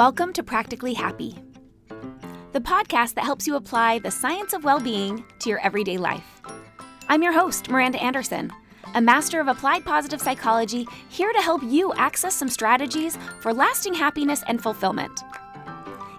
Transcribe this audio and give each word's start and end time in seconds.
Welcome 0.00 0.32
to 0.32 0.42
Practically 0.42 0.94
Happy, 0.94 1.36
the 2.52 2.60
podcast 2.60 3.12
that 3.16 3.24
helps 3.26 3.46
you 3.46 3.56
apply 3.56 3.98
the 3.98 4.10
science 4.10 4.54
of 4.54 4.64
well 4.64 4.80
being 4.80 5.22
to 5.40 5.50
your 5.50 5.60
everyday 5.60 5.98
life. 5.98 6.40
I'm 7.10 7.22
your 7.22 7.34
host, 7.34 7.68
Miranda 7.68 8.02
Anderson, 8.02 8.50
a 8.94 9.00
master 9.02 9.40
of 9.40 9.48
applied 9.48 9.84
positive 9.84 10.18
psychology, 10.18 10.86
here 11.10 11.30
to 11.34 11.42
help 11.42 11.62
you 11.62 11.92
access 11.96 12.34
some 12.34 12.48
strategies 12.48 13.18
for 13.42 13.52
lasting 13.52 13.92
happiness 13.92 14.42
and 14.48 14.62
fulfillment. 14.62 15.20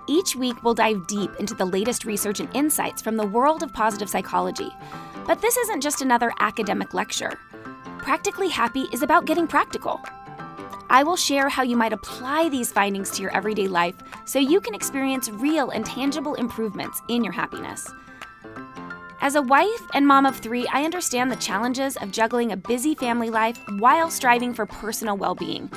Each 0.08 0.36
week, 0.36 0.62
we'll 0.64 0.76
dive 0.76 1.08
deep 1.08 1.32
into 1.40 1.56
the 1.56 1.66
latest 1.66 2.06
research 2.06 2.40
and 2.40 2.56
insights 2.56 3.02
from 3.02 3.18
the 3.18 3.26
world 3.26 3.64
of 3.64 3.74
positive 3.74 4.12
psychology. 4.12 4.70
But 5.26 5.42
this 5.42 5.58
isn't 5.58 5.82
just 5.82 6.04
another 6.04 6.32
academic 6.40 6.94
lecture. 6.94 7.40
Practically 7.98 8.50
Happy 8.50 8.86
is 8.94 9.02
about 9.02 9.26
getting 9.26 9.48
practical. 9.48 10.00
I 10.92 11.04
will 11.04 11.16
share 11.16 11.48
how 11.48 11.64
you 11.64 11.78
might 11.78 11.94
apply 11.94 12.50
these 12.50 12.70
findings 12.70 13.12
to 13.12 13.22
your 13.22 13.34
everyday 13.34 13.70
life 13.70 13.96
so 14.26 14.40
you 14.40 14.60
can 14.60 14.76
experience 14.76 15.30
real 15.30 15.70
and 15.70 15.86
tangible 15.86 16.34
improvements 16.34 17.02
in 17.08 17.24
your 17.24 17.32
happiness. 17.32 17.90
As 19.22 19.36
a 19.36 19.42
wife 19.42 19.88
and 19.94 20.06
mom 20.06 20.26
of 20.26 20.36
three, 20.36 20.68
I 20.68 20.84
understand 20.84 21.32
the 21.32 21.38
challenges 21.38 21.96
of 21.96 22.12
juggling 22.12 22.52
a 22.52 22.58
busy 22.58 22.94
family 22.94 23.30
life 23.30 23.58
while 23.80 24.12
striving 24.12 24.54
for 24.54 24.66
personal 24.66 25.16
well 25.16 25.34
being. 25.34 25.72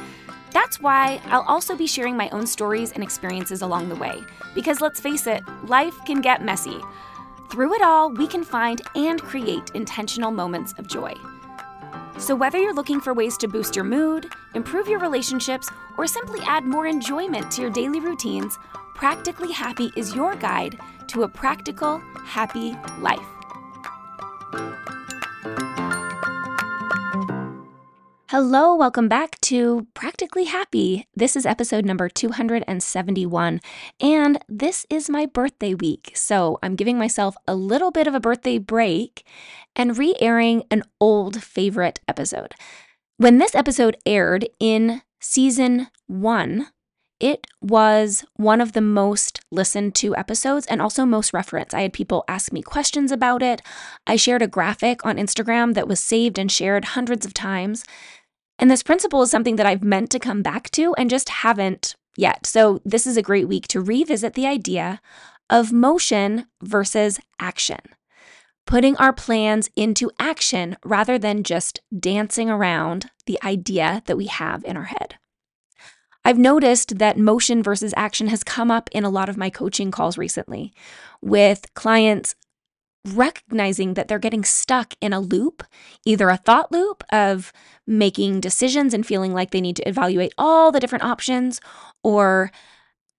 That's 0.50 0.80
why 0.80 1.20
I'll 1.26 1.42
also 1.42 1.76
be 1.76 1.86
sharing 1.86 2.16
my 2.16 2.28
own 2.30 2.44
stories 2.44 2.90
and 2.90 3.02
experiences 3.04 3.62
along 3.62 3.90
the 3.90 3.96
way. 3.96 4.20
Because 4.52 4.80
let's 4.80 4.98
face 4.98 5.28
it, 5.28 5.44
life 5.66 5.94
can 6.06 6.22
get 6.22 6.42
messy. 6.42 6.80
Through 7.52 7.74
it 7.74 7.82
all, 7.82 8.10
we 8.10 8.26
can 8.26 8.42
find 8.42 8.82
and 8.96 9.22
create 9.22 9.70
intentional 9.74 10.32
moments 10.32 10.74
of 10.76 10.88
joy. 10.88 11.14
So, 12.16 12.34
whether 12.34 12.58
you're 12.58 12.74
looking 12.74 13.00
for 13.00 13.12
ways 13.12 13.36
to 13.38 13.48
boost 13.48 13.74
your 13.74 13.84
mood, 13.84 14.32
improve 14.54 14.88
your 14.88 15.00
relationships, 15.00 15.68
or 15.98 16.06
simply 16.06 16.40
add 16.46 16.64
more 16.64 16.86
enjoyment 16.86 17.50
to 17.52 17.62
your 17.62 17.70
daily 17.70 18.00
routines, 18.00 18.56
Practically 18.94 19.52
Happy 19.52 19.92
is 19.96 20.14
your 20.14 20.36
guide 20.36 20.78
to 21.08 21.24
a 21.24 21.28
practical, 21.28 21.98
happy 22.24 22.76
life. 23.00 23.33
Hello, 28.36 28.74
welcome 28.74 29.06
back 29.06 29.40
to 29.42 29.86
Practically 29.94 30.46
Happy. 30.46 31.06
This 31.14 31.36
is 31.36 31.46
episode 31.46 31.84
number 31.84 32.08
271, 32.08 33.60
and 34.00 34.44
this 34.48 34.84
is 34.90 35.08
my 35.08 35.24
birthday 35.24 35.72
week. 35.72 36.10
So 36.16 36.58
I'm 36.60 36.74
giving 36.74 36.98
myself 36.98 37.36
a 37.46 37.54
little 37.54 37.92
bit 37.92 38.08
of 38.08 38.14
a 38.16 38.18
birthday 38.18 38.58
break 38.58 39.24
and 39.76 39.96
re 39.96 40.16
airing 40.18 40.64
an 40.68 40.82
old 41.00 41.44
favorite 41.44 42.00
episode. 42.08 42.54
When 43.18 43.38
this 43.38 43.54
episode 43.54 43.96
aired 44.04 44.48
in 44.58 45.02
season 45.20 45.86
one, 46.08 46.66
it 47.20 47.46
was 47.60 48.24
one 48.34 48.60
of 48.60 48.72
the 48.72 48.80
most 48.80 49.40
listened 49.52 49.94
to 49.94 50.16
episodes 50.16 50.66
and 50.66 50.82
also 50.82 51.04
most 51.06 51.32
referenced. 51.32 51.72
I 51.72 51.82
had 51.82 51.92
people 51.92 52.24
ask 52.26 52.52
me 52.52 52.62
questions 52.62 53.12
about 53.12 53.44
it. 53.44 53.62
I 54.08 54.16
shared 54.16 54.42
a 54.42 54.48
graphic 54.48 55.06
on 55.06 55.18
Instagram 55.18 55.74
that 55.74 55.86
was 55.86 56.00
saved 56.00 56.36
and 56.36 56.50
shared 56.50 56.84
hundreds 56.84 57.24
of 57.24 57.32
times. 57.32 57.84
And 58.58 58.70
this 58.70 58.82
principle 58.82 59.22
is 59.22 59.30
something 59.30 59.56
that 59.56 59.66
I've 59.66 59.84
meant 59.84 60.10
to 60.10 60.18
come 60.18 60.42
back 60.42 60.70
to 60.72 60.94
and 60.96 61.10
just 61.10 61.28
haven't 61.28 61.96
yet. 62.16 62.46
So, 62.46 62.80
this 62.84 63.06
is 63.06 63.16
a 63.16 63.22
great 63.22 63.48
week 63.48 63.66
to 63.68 63.80
revisit 63.80 64.34
the 64.34 64.46
idea 64.46 65.00
of 65.50 65.72
motion 65.72 66.46
versus 66.62 67.18
action 67.40 67.80
putting 68.66 68.96
our 68.96 69.12
plans 69.12 69.68
into 69.76 70.10
action 70.18 70.76
rather 70.84 71.18
than 71.18 71.42
just 71.42 71.80
dancing 71.98 72.48
around 72.48 73.10
the 73.26 73.38
idea 73.42 74.02
that 74.06 74.16
we 74.16 74.26
have 74.26 74.64
in 74.64 74.76
our 74.76 74.84
head. 74.84 75.16
I've 76.24 76.38
noticed 76.38 76.98
that 76.98 77.18
motion 77.18 77.62
versus 77.62 77.92
action 77.96 78.28
has 78.28 78.42
come 78.42 78.70
up 78.70 78.88
in 78.92 79.04
a 79.04 79.10
lot 79.10 79.28
of 79.28 79.36
my 79.36 79.50
coaching 79.50 79.90
calls 79.90 80.16
recently 80.16 80.72
with 81.20 81.72
clients 81.74 82.34
recognizing 83.06 83.94
that 83.94 84.08
they're 84.08 84.18
getting 84.18 84.44
stuck 84.44 84.94
in 85.00 85.12
a 85.12 85.20
loop, 85.20 85.62
either 86.06 86.30
a 86.30 86.36
thought 86.36 86.72
loop 86.72 87.04
of 87.10 87.52
making 87.86 88.40
decisions 88.40 88.94
and 88.94 89.06
feeling 89.06 89.34
like 89.34 89.50
they 89.50 89.60
need 89.60 89.76
to 89.76 89.88
evaluate 89.88 90.32
all 90.38 90.72
the 90.72 90.80
different 90.80 91.04
options, 91.04 91.60
or 92.02 92.50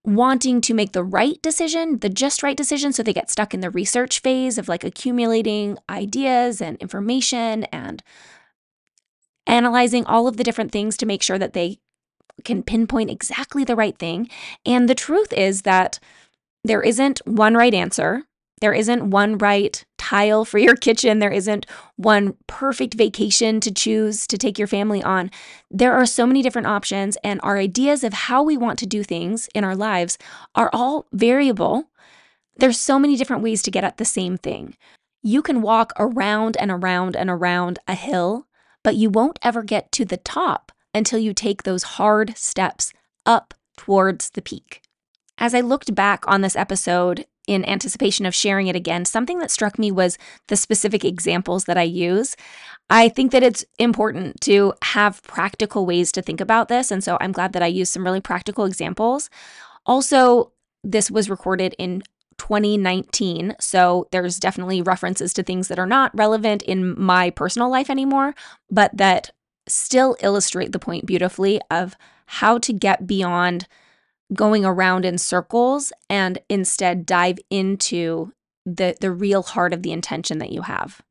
wanting 0.04 0.60
to 0.60 0.74
make 0.74 0.92
the 0.92 1.04
right 1.04 1.40
decision, 1.42 1.98
the 1.98 2.08
just 2.08 2.42
right 2.42 2.56
decision. 2.56 2.92
So 2.92 3.02
they 3.02 3.12
get 3.12 3.30
stuck 3.30 3.52
in 3.52 3.60
the 3.60 3.70
research 3.70 4.20
phase 4.20 4.56
of 4.56 4.68
like 4.68 4.84
accumulating 4.84 5.78
ideas 5.90 6.60
and 6.60 6.76
information 6.78 7.64
and 7.64 8.02
analyzing 9.46 10.04
all 10.06 10.28
of 10.28 10.36
the 10.36 10.44
different 10.44 10.72
things 10.72 10.96
to 10.96 11.06
make 11.06 11.22
sure 11.22 11.38
that 11.38 11.52
they 11.52 11.78
can 12.44 12.62
pinpoint 12.62 13.10
exactly 13.10 13.64
the 13.64 13.76
right 13.76 13.96
thing. 13.96 14.28
And 14.64 14.88
the 14.88 14.94
truth 14.94 15.32
is 15.32 15.62
that 15.62 15.98
there 16.64 16.82
isn't 16.82 17.20
one 17.24 17.54
right 17.54 17.74
answer. 17.74 18.24
There 18.60 18.72
isn't 18.72 19.10
one 19.10 19.38
right 19.38 19.84
tile 19.98 20.44
for 20.44 20.58
your 20.58 20.76
kitchen. 20.86 21.18
There 21.18 21.32
isn't 21.32 21.66
one 21.96 22.34
perfect 22.46 22.94
vacation 22.94 23.60
to 23.60 23.72
choose 23.72 24.26
to 24.28 24.38
take 24.38 24.58
your 24.58 24.68
family 24.68 25.02
on. 25.02 25.30
There 25.70 25.92
are 25.92 26.06
so 26.06 26.26
many 26.26 26.42
different 26.42 26.68
options, 26.68 27.16
and 27.22 27.40
our 27.42 27.58
ideas 27.58 28.04
of 28.04 28.12
how 28.12 28.42
we 28.42 28.56
want 28.56 28.78
to 28.80 28.86
do 28.86 29.02
things 29.02 29.48
in 29.54 29.64
our 29.64 29.76
lives 29.76 30.18
are 30.54 30.70
all 30.72 31.06
variable. 31.12 31.90
There's 32.56 32.80
so 32.80 32.98
many 32.98 33.16
different 33.16 33.42
ways 33.42 33.62
to 33.62 33.70
get 33.70 33.84
at 33.84 33.98
the 33.98 34.04
same 34.04 34.38
thing. 34.38 34.76
You 35.22 35.42
can 35.42 35.60
walk 35.60 35.92
around 35.98 36.56
and 36.56 36.70
around 36.70 37.16
and 37.16 37.28
around 37.28 37.78
a 37.86 37.94
hill, 37.94 38.46
but 38.82 38.94
you 38.94 39.10
won't 39.10 39.38
ever 39.42 39.62
get 39.62 39.92
to 39.92 40.04
the 40.04 40.16
top 40.16 40.72
until 40.94 41.18
you 41.18 41.34
take 41.34 41.64
those 41.64 41.82
hard 41.82 42.36
steps 42.38 42.92
up 43.26 43.52
towards 43.76 44.30
the 44.30 44.40
peak. 44.40 44.82
As 45.36 45.54
I 45.54 45.60
looked 45.60 45.94
back 45.94 46.24
on 46.26 46.40
this 46.40 46.56
episode 46.56 47.26
in 47.46 47.64
anticipation 47.64 48.26
of 48.26 48.34
sharing 48.34 48.66
it 48.66 48.76
again, 48.76 49.04
something 49.04 49.38
that 49.38 49.50
struck 49.50 49.78
me 49.78 49.90
was 49.92 50.18
the 50.48 50.56
specific 50.56 51.04
examples 51.04 51.64
that 51.64 51.78
I 51.78 51.82
use. 51.82 52.36
I 52.90 53.08
think 53.08 53.32
that 53.32 53.42
it's 53.42 53.64
important 53.78 54.40
to 54.42 54.74
have 54.82 55.22
practical 55.22 55.86
ways 55.86 56.12
to 56.12 56.22
think 56.22 56.40
about 56.40 56.68
this. 56.68 56.90
And 56.90 57.02
so 57.02 57.16
I'm 57.20 57.32
glad 57.32 57.52
that 57.52 57.62
I 57.62 57.66
used 57.66 57.92
some 57.92 58.04
really 58.04 58.20
practical 58.20 58.64
examples. 58.64 59.30
Also, 59.84 60.52
this 60.82 61.10
was 61.10 61.30
recorded 61.30 61.74
in 61.78 62.02
2019. 62.38 63.56
So 63.60 64.08
there's 64.12 64.38
definitely 64.38 64.82
references 64.82 65.32
to 65.34 65.42
things 65.42 65.68
that 65.68 65.78
are 65.78 65.86
not 65.86 66.16
relevant 66.16 66.62
in 66.62 67.00
my 67.00 67.30
personal 67.30 67.70
life 67.70 67.90
anymore, 67.90 68.34
but 68.70 68.96
that 68.96 69.30
still 69.66 70.16
illustrate 70.20 70.72
the 70.72 70.78
point 70.78 71.06
beautifully 71.06 71.60
of 71.70 71.96
how 72.26 72.58
to 72.58 72.72
get 72.72 73.06
beyond 73.06 73.66
going 74.34 74.64
around 74.64 75.04
in 75.04 75.18
circles 75.18 75.92
and 76.10 76.38
instead 76.48 77.06
dive 77.06 77.38
into 77.50 78.32
the 78.64 78.96
the 79.00 79.12
real 79.12 79.42
heart 79.42 79.72
of 79.72 79.82
the 79.82 79.92
intention 79.92 80.38
that 80.38 80.50
you 80.50 80.62
have. 80.62 81.02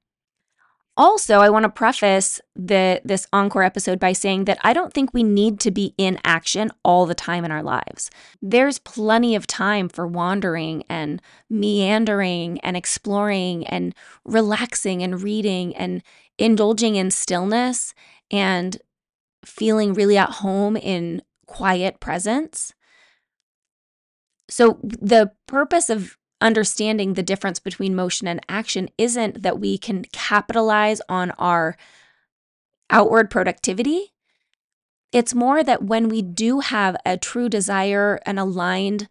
Also, 0.97 1.39
I 1.39 1.49
want 1.49 1.63
to 1.63 1.69
preface 1.69 2.39
the 2.55 3.01
this 3.03 3.27
encore 3.33 3.63
episode 3.63 3.99
by 3.99 4.13
saying 4.13 4.45
that 4.45 4.59
I 4.63 4.71
don't 4.71 4.93
think 4.93 5.13
we 5.13 5.23
need 5.23 5.59
to 5.61 5.71
be 5.71 5.93
in 5.97 6.19
action 6.23 6.71
all 6.85 7.05
the 7.05 7.15
time 7.15 7.43
in 7.43 7.51
our 7.51 7.63
lives. 7.63 8.09
There's 8.41 8.79
plenty 8.79 9.35
of 9.35 9.45
time 9.45 9.89
for 9.89 10.07
wandering 10.07 10.83
and 10.89 11.21
meandering 11.49 12.61
and 12.61 12.77
exploring 12.77 13.67
and 13.67 13.93
relaxing 14.23 15.03
and 15.03 15.21
reading 15.21 15.75
and 15.75 16.01
indulging 16.37 16.95
in 16.95 17.11
stillness 17.11 17.93
and 18.31 18.77
feeling 19.43 19.93
really 19.93 20.17
at 20.17 20.29
home 20.29 20.77
in 20.77 21.21
quiet 21.45 21.99
presence. 21.99 22.73
So, 24.47 24.79
the 24.81 25.31
purpose 25.47 25.89
of 25.89 26.17
understanding 26.41 27.13
the 27.13 27.23
difference 27.23 27.59
between 27.59 27.95
motion 27.95 28.27
and 28.27 28.45
action 28.47 28.89
isn't 28.97 29.41
that 29.41 29.59
we 29.59 29.77
can 29.77 30.03
capitalize 30.11 31.01
on 31.09 31.31
our 31.31 31.75
outward 32.89 33.29
productivity. 33.31 34.13
It's 35.11 35.33
more 35.33 35.63
that 35.63 35.83
when 35.83 36.09
we 36.09 36.21
do 36.21 36.59
have 36.59 36.95
a 37.05 37.17
true 37.17 37.49
desire, 37.49 38.19
an 38.25 38.37
aligned 38.37 39.07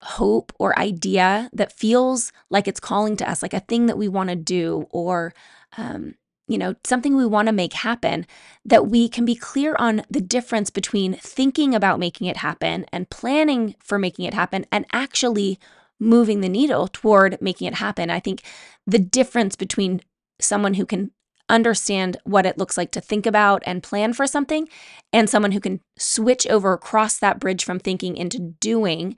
hope 0.00 0.52
or 0.58 0.78
idea 0.78 1.50
that 1.52 1.72
feels 1.72 2.32
like 2.50 2.66
it's 2.66 2.80
calling 2.80 3.16
to 3.16 3.28
us, 3.28 3.42
like 3.42 3.54
a 3.54 3.60
thing 3.60 3.86
that 3.86 3.98
we 3.98 4.08
want 4.08 4.30
to 4.30 4.36
do, 4.36 4.86
or 4.90 5.34
um, 5.76 6.14
you 6.48 6.58
know, 6.58 6.74
something 6.84 7.14
we 7.14 7.26
want 7.26 7.46
to 7.46 7.52
make 7.52 7.74
happen, 7.74 8.26
that 8.64 8.88
we 8.88 9.08
can 9.08 9.24
be 9.24 9.34
clear 9.34 9.76
on 9.78 10.02
the 10.10 10.20
difference 10.20 10.70
between 10.70 11.14
thinking 11.14 11.74
about 11.74 12.00
making 12.00 12.26
it 12.26 12.38
happen 12.38 12.86
and 12.92 13.10
planning 13.10 13.74
for 13.78 13.98
making 13.98 14.24
it 14.24 14.34
happen 14.34 14.66
and 14.72 14.86
actually 14.92 15.58
moving 16.00 16.40
the 16.40 16.48
needle 16.48 16.88
toward 16.88 17.40
making 17.40 17.68
it 17.68 17.74
happen. 17.74 18.10
I 18.10 18.20
think 18.20 18.42
the 18.86 18.98
difference 18.98 19.56
between 19.56 20.00
someone 20.40 20.74
who 20.74 20.86
can 20.86 21.10
understand 21.48 22.16
what 22.24 22.46
it 22.46 22.58
looks 22.58 22.76
like 22.76 22.90
to 22.92 23.00
think 23.00 23.26
about 23.26 23.62
and 23.66 23.82
plan 23.82 24.12
for 24.12 24.26
something 24.26 24.68
and 25.12 25.28
someone 25.30 25.52
who 25.52 25.60
can 25.60 25.80
switch 25.98 26.46
over 26.46 26.72
across 26.72 27.18
that 27.18 27.40
bridge 27.40 27.64
from 27.64 27.78
thinking 27.78 28.16
into 28.16 28.38
doing 28.60 29.16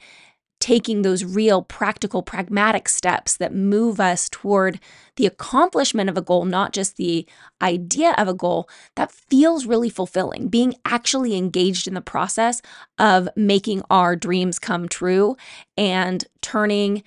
taking 0.70 1.02
those 1.02 1.24
real 1.24 1.62
practical 1.62 2.22
pragmatic 2.22 2.88
steps 2.88 3.36
that 3.36 3.52
move 3.52 3.98
us 3.98 4.28
toward 4.28 4.78
the 5.16 5.26
accomplishment 5.26 6.08
of 6.08 6.16
a 6.16 6.22
goal 6.22 6.44
not 6.44 6.72
just 6.72 6.96
the 6.96 7.26
idea 7.60 8.14
of 8.16 8.28
a 8.28 8.34
goal 8.34 8.68
that 8.94 9.10
feels 9.10 9.66
really 9.66 9.90
fulfilling. 9.90 10.46
Being 10.46 10.76
actually 10.84 11.36
engaged 11.36 11.88
in 11.88 11.94
the 11.94 12.00
process 12.00 12.62
of 13.00 13.28
making 13.34 13.82
our 13.90 14.14
dreams 14.14 14.60
come 14.60 14.88
true 14.88 15.36
and 15.76 16.24
turning 16.40 17.02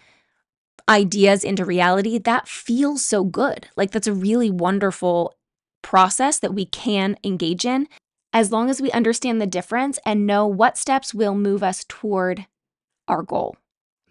ideas 0.89 1.45
into 1.45 1.63
reality 1.63 2.17
that 2.17 2.49
feels 2.49 3.05
so 3.05 3.23
good. 3.23 3.69
Like 3.77 3.91
that's 3.91 4.07
a 4.07 4.13
really 4.13 4.51
wonderful 4.51 5.35
process 5.81 6.37
that 6.39 6.53
we 6.53 6.65
can 6.65 7.15
engage 7.23 7.63
in. 7.63 7.87
As 8.33 8.51
long 8.51 8.69
as 8.69 8.81
we 8.81 8.91
understand 8.91 9.39
the 9.39 9.47
difference 9.47 9.99
and 10.05 10.27
know 10.27 10.45
what 10.45 10.77
steps 10.77 11.13
will 11.13 11.33
move 11.33 11.63
us 11.63 11.85
toward 11.87 12.45
our 13.07 13.23
goal. 13.23 13.55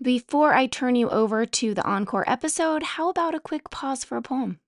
Before 0.00 0.52
I 0.52 0.66
turn 0.66 0.96
you 0.96 1.08
over 1.10 1.46
to 1.46 1.74
the 1.74 1.84
encore 1.84 2.28
episode, 2.28 2.82
how 2.82 3.08
about 3.08 3.34
a 3.34 3.40
quick 3.40 3.70
pause 3.70 4.02
for 4.04 4.16
a 4.16 4.22
poem? 4.22 4.58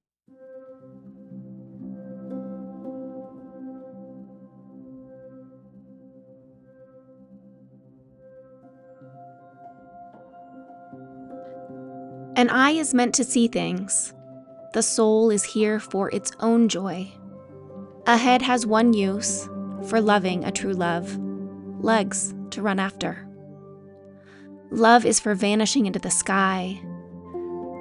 An 12.36 12.50
eye 12.50 12.72
is 12.72 12.92
meant 12.92 13.14
to 13.14 13.24
see 13.24 13.46
things. 13.46 14.12
The 14.72 14.82
soul 14.82 15.30
is 15.30 15.44
here 15.44 15.78
for 15.78 16.10
its 16.12 16.32
own 16.40 16.68
joy. 16.68 17.08
A 18.06 18.16
head 18.16 18.42
has 18.42 18.66
one 18.66 18.92
use 18.92 19.48
for 19.86 20.00
loving 20.00 20.44
a 20.44 20.50
true 20.50 20.72
love 20.72 21.16
legs 21.80 22.34
to 22.50 22.60
run 22.60 22.80
after. 22.80 23.23
Love 24.74 25.06
is 25.06 25.20
for 25.20 25.36
vanishing 25.36 25.86
into 25.86 26.00
the 26.00 26.10
sky. 26.10 26.80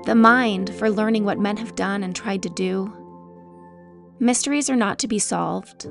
The 0.06 0.13
mind 0.13 0.69
for 0.75 0.92
learning 0.92 1.25
what 1.25 1.40
men 1.40 1.57
have 1.57 1.74
done 1.74 2.04
and 2.04 2.16
tried 2.16 2.44
to 2.44 2.50
do. 2.50 2.94
Mysteries 4.19 4.69
are 4.69 4.75
not 4.75 5.00
to 5.00 5.07
be 5.07 5.18
solved. 5.18 5.90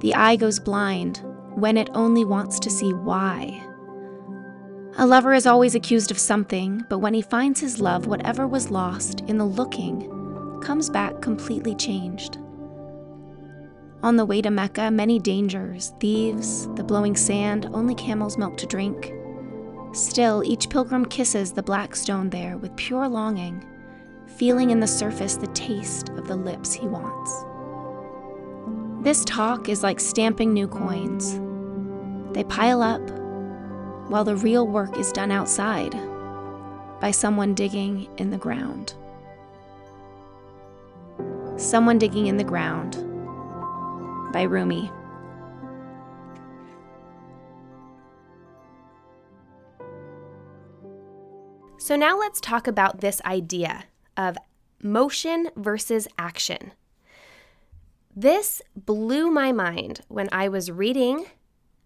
The 0.00 0.14
eye 0.14 0.36
goes 0.36 0.60
blind 0.60 1.24
when 1.54 1.78
it 1.78 1.88
only 1.94 2.26
wants 2.26 2.60
to 2.60 2.68
see 2.68 2.92
why. 2.92 3.64
A 4.98 5.06
lover 5.06 5.32
is 5.32 5.46
always 5.46 5.74
accused 5.74 6.10
of 6.10 6.18
something, 6.18 6.84
but 6.90 6.98
when 6.98 7.14
he 7.14 7.22
finds 7.22 7.60
his 7.60 7.80
love, 7.80 8.06
whatever 8.06 8.46
was 8.46 8.70
lost 8.70 9.22
in 9.28 9.38
the 9.38 9.46
looking 9.46 10.60
comes 10.62 10.90
back 10.90 11.22
completely 11.22 11.74
changed. 11.74 12.36
On 14.02 14.16
the 14.16 14.26
way 14.26 14.42
to 14.42 14.50
Mecca, 14.50 14.90
many 14.90 15.18
dangers 15.18 15.94
thieves, 16.00 16.68
the 16.74 16.84
blowing 16.84 17.16
sand, 17.16 17.70
only 17.72 17.94
camel's 17.94 18.36
milk 18.36 18.58
to 18.58 18.66
drink. 18.66 19.14
Still, 19.98 20.44
each 20.44 20.70
pilgrim 20.70 21.04
kisses 21.04 21.50
the 21.50 21.62
black 21.62 21.96
stone 21.96 22.30
there 22.30 22.56
with 22.56 22.76
pure 22.76 23.08
longing, 23.08 23.66
feeling 24.36 24.70
in 24.70 24.78
the 24.78 24.86
surface 24.86 25.34
the 25.34 25.48
taste 25.48 26.10
of 26.10 26.28
the 26.28 26.36
lips 26.36 26.72
he 26.72 26.86
wants. 26.86 27.44
This 29.02 29.24
talk 29.24 29.68
is 29.68 29.82
like 29.82 29.98
stamping 29.98 30.52
new 30.52 30.68
coins. 30.68 31.40
They 32.32 32.44
pile 32.44 32.80
up 32.80 33.00
while 34.08 34.22
the 34.22 34.36
real 34.36 34.68
work 34.68 34.96
is 34.96 35.10
done 35.10 35.32
outside 35.32 35.92
by 37.00 37.10
someone 37.10 37.54
digging 37.54 38.08
in 38.18 38.30
the 38.30 38.38
ground. 38.38 38.94
Someone 41.56 41.98
Digging 41.98 42.28
in 42.28 42.36
the 42.36 42.44
Ground 42.44 42.94
by 44.32 44.42
Rumi. 44.42 44.92
So 51.88 51.96
now 51.96 52.18
let's 52.18 52.38
talk 52.38 52.66
about 52.66 53.00
this 53.00 53.22
idea 53.24 53.84
of 54.14 54.36
motion 54.82 55.48
versus 55.56 56.06
action. 56.18 56.72
This 58.14 58.60
blew 58.76 59.30
my 59.30 59.52
mind 59.52 60.02
when 60.08 60.28
I 60.30 60.50
was 60.50 60.70
reading 60.70 61.24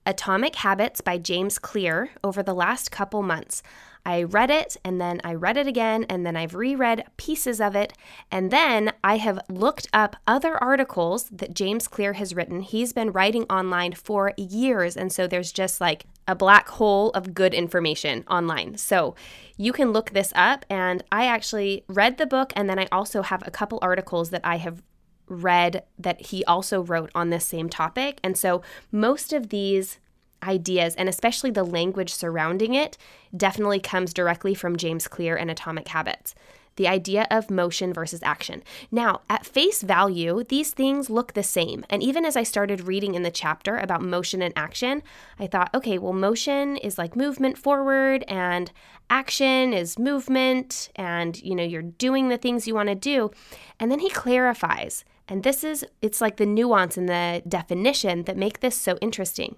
Atomic 0.05 0.57
Habits 0.57 1.03
by 1.03 1.19
James 1.19 1.57
Clear 1.61 2.11
over 2.25 2.43
the 2.43 2.53
last 2.53 2.91
couple 2.91 3.23
months. 3.23 3.63
I 4.05 4.25
read 4.25 4.51
it 4.51 4.77
and 4.85 5.01
then 5.01 5.21
I 5.23 5.35
read 5.35 5.57
it 5.57 5.67
again 5.67 6.05
and 6.09 6.27
then 6.27 6.37
I've 6.37 6.55
reread 6.55 7.05
pieces 7.17 7.61
of 7.61 7.77
it. 7.77 7.93
And 8.31 8.51
then 8.51 8.93
I 9.05 9.19
have 9.19 9.39
looked 9.49 9.89
up 9.93 10.17
other 10.27 10.57
articles 10.63 11.25
that 11.31 11.55
James 11.55 11.87
Clear 11.87 12.15
has 12.15 12.35
written. 12.35 12.63
He's 12.63 12.93
been 12.93 13.13
writing 13.13 13.45
online 13.45 13.93
for 13.93 14.33
years. 14.37 14.97
And 14.97 15.13
so 15.13 15.27
there's 15.27 15.53
just 15.53 15.81
like 15.81 16.07
a 16.27 16.35
black 16.35 16.69
hole 16.69 17.11
of 17.11 17.35
good 17.35 17.55
information 17.55 18.25
online. 18.29 18.77
So 18.77 19.15
you 19.57 19.73
can 19.73 19.93
look 19.93 20.11
this 20.11 20.33
up. 20.35 20.65
And 20.69 21.05
I 21.13 21.27
actually 21.27 21.85
read 21.87 22.19
the 22.19 22.27
book 22.27 22.53
and 22.57 22.69
then 22.69 22.79
I 22.79 22.89
also 22.91 23.23
have 23.23 23.47
a 23.47 23.51
couple 23.51 23.79
articles 23.83 24.31
that 24.31 24.43
I 24.45 24.57
have 24.57 24.83
read 25.29 25.85
that 25.99 26.27
he 26.27 26.45
also 26.45 26.83
wrote 26.83 27.11
on 27.15 27.31
this 27.31 27.45
same 27.45 27.69
topic. 27.69 28.19
And 28.23 28.37
so 28.37 28.63
most 28.91 29.33
of 29.33 29.49
these 29.49 29.99
ideas 30.43 30.95
and 30.97 31.09
especially 31.09 31.51
the 31.51 31.65
language 31.65 32.13
surrounding 32.13 32.75
it 32.75 32.99
definitely 33.37 33.81
comes 33.81 34.13
directly 34.13 34.55
from 34.55 34.77
James 34.77 35.09
Clear 35.09 35.37
and 35.37 35.51
Atomic 35.51 35.89
Habits. 35.89 36.35
The 36.77 36.89
idea 36.89 37.27
of 37.31 37.51
motion 37.51 37.93
versus 37.93 38.23
action. 38.23 38.63
Now, 38.91 39.21
at 39.29 39.45
face 39.45 39.83
value, 39.83 40.43
these 40.43 40.73
things 40.73 41.11
look 41.11 41.35
the 41.35 41.43
same. 41.43 41.85
And 41.91 42.03
even 42.03 42.25
as 42.25 42.35
I 42.35 42.45
started 42.45 42.87
reading 42.89 43.15
in 43.15 43.23
the 43.23 43.31
chapter 43.31 43.77
about 43.77 44.01
motion 44.01 44.41
and 44.41 44.55
action, 44.57 45.03
I 45.39 45.47
thought, 45.47 45.69
okay, 45.75 45.99
well, 45.99 46.15
motion 46.15 46.79
is 46.79 46.97
like 46.97 47.15
movement 47.15 47.59
forward, 47.59 48.25
and 48.27 48.73
action 49.11 49.75
is 49.75 49.99
movement, 49.99 50.89
and 50.97 51.39
you 51.43 51.55
know, 51.55 51.63
you're 51.63 51.83
doing 51.83 52.31
the 52.31 52.39
things 52.39 52.67
you 52.67 52.75
want 52.75 52.89
to 52.89 52.95
do. 52.95 53.31
And 53.79 53.93
then 53.93 53.99
he 53.99 54.09
clarifies 54.09 55.05
and 55.29 55.45
this 55.45 55.65
is, 55.65 55.85
it's 56.01 56.21
like 56.21 56.37
the 56.37 56.47
nuance 56.47 56.99
in 56.99 57.07
the 57.07 57.43
definition 57.49 58.25
that 58.25 58.37
make 58.37 58.61
this 58.61 58.77
so 58.77 58.99
interesting. 59.01 59.57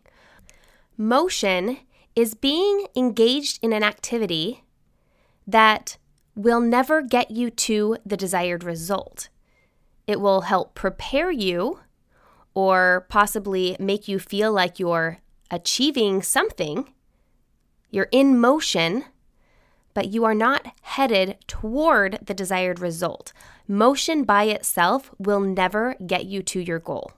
Motion 0.96 1.78
is 2.14 2.34
being 2.34 2.86
engaged 2.94 3.58
in 3.62 3.72
an 3.72 3.82
activity 3.82 4.62
that 5.46 5.98
will 6.36 6.60
never 6.60 7.02
get 7.02 7.30
you 7.30 7.50
to 7.50 7.96
the 8.06 8.16
desired 8.16 8.62
result. 8.62 9.28
It 10.06 10.20
will 10.20 10.42
help 10.42 10.74
prepare 10.74 11.30
you 11.30 11.80
or 12.54 13.06
possibly 13.08 13.76
make 13.80 14.06
you 14.06 14.18
feel 14.18 14.52
like 14.52 14.78
you're 14.78 15.18
achieving 15.50 16.22
something. 16.22 16.92
You're 17.90 18.08
in 18.12 18.38
motion, 18.38 19.04
but 19.94 20.08
you 20.08 20.24
are 20.24 20.34
not 20.34 20.74
headed 20.82 21.38
toward 21.46 22.18
the 22.22 22.34
desired 22.34 22.78
result. 22.78 23.32
Motion 23.66 24.24
by 24.24 24.44
itself 24.44 25.10
will 25.18 25.40
never 25.40 25.96
get 26.06 26.26
you 26.26 26.42
to 26.42 26.60
your 26.60 26.78
goal. 26.78 27.12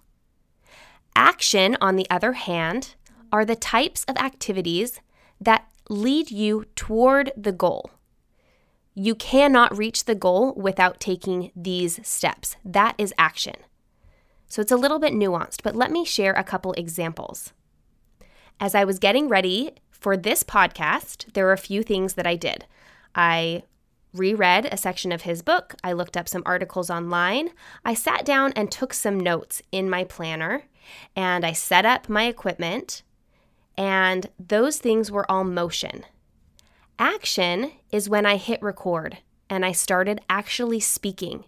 Action, 1.14 1.76
on 1.80 1.96
the 1.96 2.08
other 2.10 2.32
hand, 2.32 2.94
are 3.36 3.44
the 3.44 3.54
types 3.54 4.02
of 4.04 4.16
activities 4.16 5.02
that 5.38 5.68
lead 5.90 6.30
you 6.30 6.64
toward 6.74 7.30
the 7.36 7.52
goal. 7.52 7.90
You 8.94 9.14
cannot 9.14 9.76
reach 9.76 10.06
the 10.06 10.14
goal 10.14 10.54
without 10.54 11.00
taking 11.00 11.52
these 11.54 12.00
steps. 12.02 12.56
That 12.64 12.94
is 12.96 13.12
action. 13.18 13.56
So 14.48 14.62
it's 14.62 14.72
a 14.72 14.76
little 14.78 14.98
bit 14.98 15.12
nuanced, 15.12 15.62
but 15.62 15.76
let 15.76 15.90
me 15.90 16.02
share 16.02 16.32
a 16.32 16.42
couple 16.42 16.72
examples. 16.78 17.52
As 18.58 18.74
I 18.74 18.84
was 18.84 18.98
getting 18.98 19.28
ready 19.28 19.72
for 19.90 20.16
this 20.16 20.42
podcast, 20.42 21.30
there 21.34 21.44
were 21.44 21.52
a 21.52 21.58
few 21.58 21.82
things 21.82 22.14
that 22.14 22.26
I 22.26 22.36
did. 22.36 22.64
I 23.14 23.64
reread 24.14 24.64
a 24.64 24.78
section 24.78 25.12
of 25.12 25.22
his 25.22 25.42
book. 25.42 25.74
I 25.84 25.92
looked 25.92 26.16
up 26.16 26.26
some 26.26 26.42
articles 26.46 26.88
online. 26.88 27.50
I 27.84 27.92
sat 27.92 28.24
down 28.24 28.54
and 28.56 28.72
took 28.72 28.94
some 28.94 29.20
notes 29.20 29.60
in 29.72 29.90
my 29.90 30.04
planner. 30.04 30.62
and 31.14 31.44
I 31.44 31.52
set 31.52 31.84
up 31.84 32.08
my 32.08 32.24
equipment, 32.24 33.02
and 33.76 34.28
those 34.38 34.78
things 34.78 35.10
were 35.10 35.30
all 35.30 35.44
motion. 35.44 36.04
Action 36.98 37.72
is 37.92 38.08
when 38.08 38.24
I 38.24 38.36
hit 38.36 38.62
record 38.62 39.18
and 39.50 39.64
I 39.64 39.72
started 39.72 40.20
actually 40.28 40.80
speaking. 40.80 41.44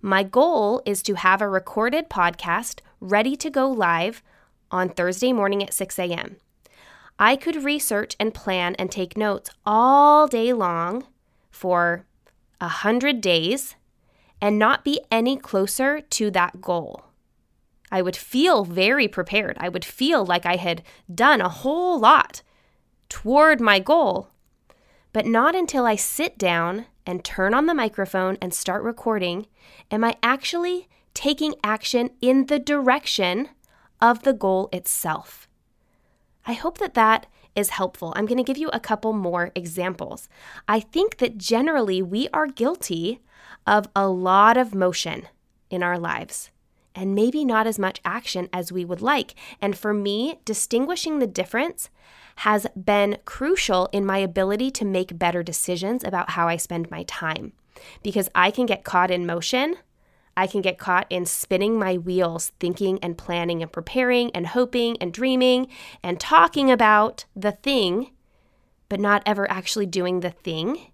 My 0.00 0.22
goal 0.22 0.82
is 0.86 1.02
to 1.02 1.14
have 1.14 1.42
a 1.42 1.48
recorded 1.48 2.08
podcast 2.08 2.80
ready 3.00 3.36
to 3.36 3.50
go 3.50 3.68
live 3.68 4.22
on 4.70 4.88
Thursday 4.88 5.32
morning 5.32 5.62
at 5.62 5.74
6 5.74 5.98
a.m. 5.98 6.36
I 7.18 7.36
could 7.36 7.64
research 7.64 8.16
and 8.18 8.32
plan 8.32 8.74
and 8.76 8.90
take 8.90 9.16
notes 9.16 9.50
all 9.66 10.26
day 10.26 10.52
long 10.52 11.04
for 11.50 12.06
a 12.60 12.68
hundred 12.68 13.20
days 13.20 13.74
and 14.40 14.58
not 14.58 14.84
be 14.84 15.00
any 15.10 15.36
closer 15.36 16.00
to 16.00 16.30
that 16.30 16.60
goal. 16.60 17.04
I 17.92 18.00
would 18.00 18.16
feel 18.16 18.64
very 18.64 19.06
prepared. 19.06 19.58
I 19.60 19.68
would 19.68 19.84
feel 19.84 20.24
like 20.24 20.46
I 20.46 20.56
had 20.56 20.82
done 21.14 21.42
a 21.42 21.50
whole 21.50 22.00
lot 22.00 22.40
toward 23.10 23.60
my 23.60 23.78
goal, 23.78 24.30
but 25.12 25.26
not 25.26 25.54
until 25.54 25.84
I 25.84 25.96
sit 25.96 26.38
down 26.38 26.86
and 27.04 27.22
turn 27.22 27.52
on 27.52 27.66
the 27.66 27.74
microphone 27.74 28.38
and 28.40 28.54
start 28.54 28.82
recording 28.82 29.46
am 29.90 30.02
I 30.02 30.16
actually 30.22 30.88
taking 31.12 31.54
action 31.62 32.08
in 32.22 32.46
the 32.46 32.58
direction 32.58 33.50
of 34.00 34.22
the 34.22 34.32
goal 34.32 34.70
itself. 34.72 35.46
I 36.46 36.54
hope 36.54 36.78
that 36.78 36.94
that 36.94 37.26
is 37.54 37.68
helpful. 37.70 38.14
I'm 38.16 38.24
going 38.24 38.38
to 38.38 38.42
give 38.42 38.56
you 38.56 38.70
a 38.72 38.80
couple 38.80 39.12
more 39.12 39.52
examples. 39.54 40.30
I 40.66 40.80
think 40.80 41.18
that 41.18 41.36
generally 41.36 42.00
we 42.00 42.28
are 42.32 42.46
guilty 42.46 43.20
of 43.66 43.90
a 43.94 44.08
lot 44.08 44.56
of 44.56 44.74
motion 44.74 45.28
in 45.68 45.82
our 45.82 45.98
lives 45.98 46.50
and 46.94 47.14
maybe 47.14 47.44
not 47.44 47.66
as 47.66 47.78
much 47.78 48.00
action 48.04 48.48
as 48.52 48.72
we 48.72 48.84
would 48.84 49.02
like. 49.02 49.34
And 49.60 49.76
for 49.76 49.94
me, 49.94 50.40
distinguishing 50.44 51.18
the 51.18 51.26
difference 51.26 51.90
has 52.36 52.66
been 52.76 53.18
crucial 53.24 53.88
in 53.92 54.06
my 54.06 54.18
ability 54.18 54.70
to 54.72 54.84
make 54.84 55.18
better 55.18 55.42
decisions 55.42 56.02
about 56.02 56.30
how 56.30 56.48
I 56.48 56.56
spend 56.56 56.90
my 56.90 57.04
time 57.04 57.52
because 58.02 58.28
I 58.34 58.50
can 58.50 58.66
get 58.66 58.84
caught 58.84 59.10
in 59.10 59.26
motion 59.26 59.76
I 60.36 60.46
can 60.46 60.62
get 60.62 60.78
caught 60.78 61.06
in 61.10 61.26
spinning 61.26 61.78
my 61.78 61.98
wheels, 61.98 62.52
thinking 62.58 62.98
and 63.02 63.18
planning 63.18 63.62
and 63.62 63.70
preparing 63.70 64.30
and 64.34 64.46
hoping 64.48 64.96
and 65.00 65.12
dreaming 65.12 65.68
and 66.02 66.18
talking 66.18 66.70
about 66.70 67.26
the 67.36 67.52
thing, 67.52 68.12
but 68.88 69.00
not 69.00 69.22
ever 69.26 69.50
actually 69.50 69.86
doing 69.86 70.20
the 70.20 70.30
thing. 70.30 70.91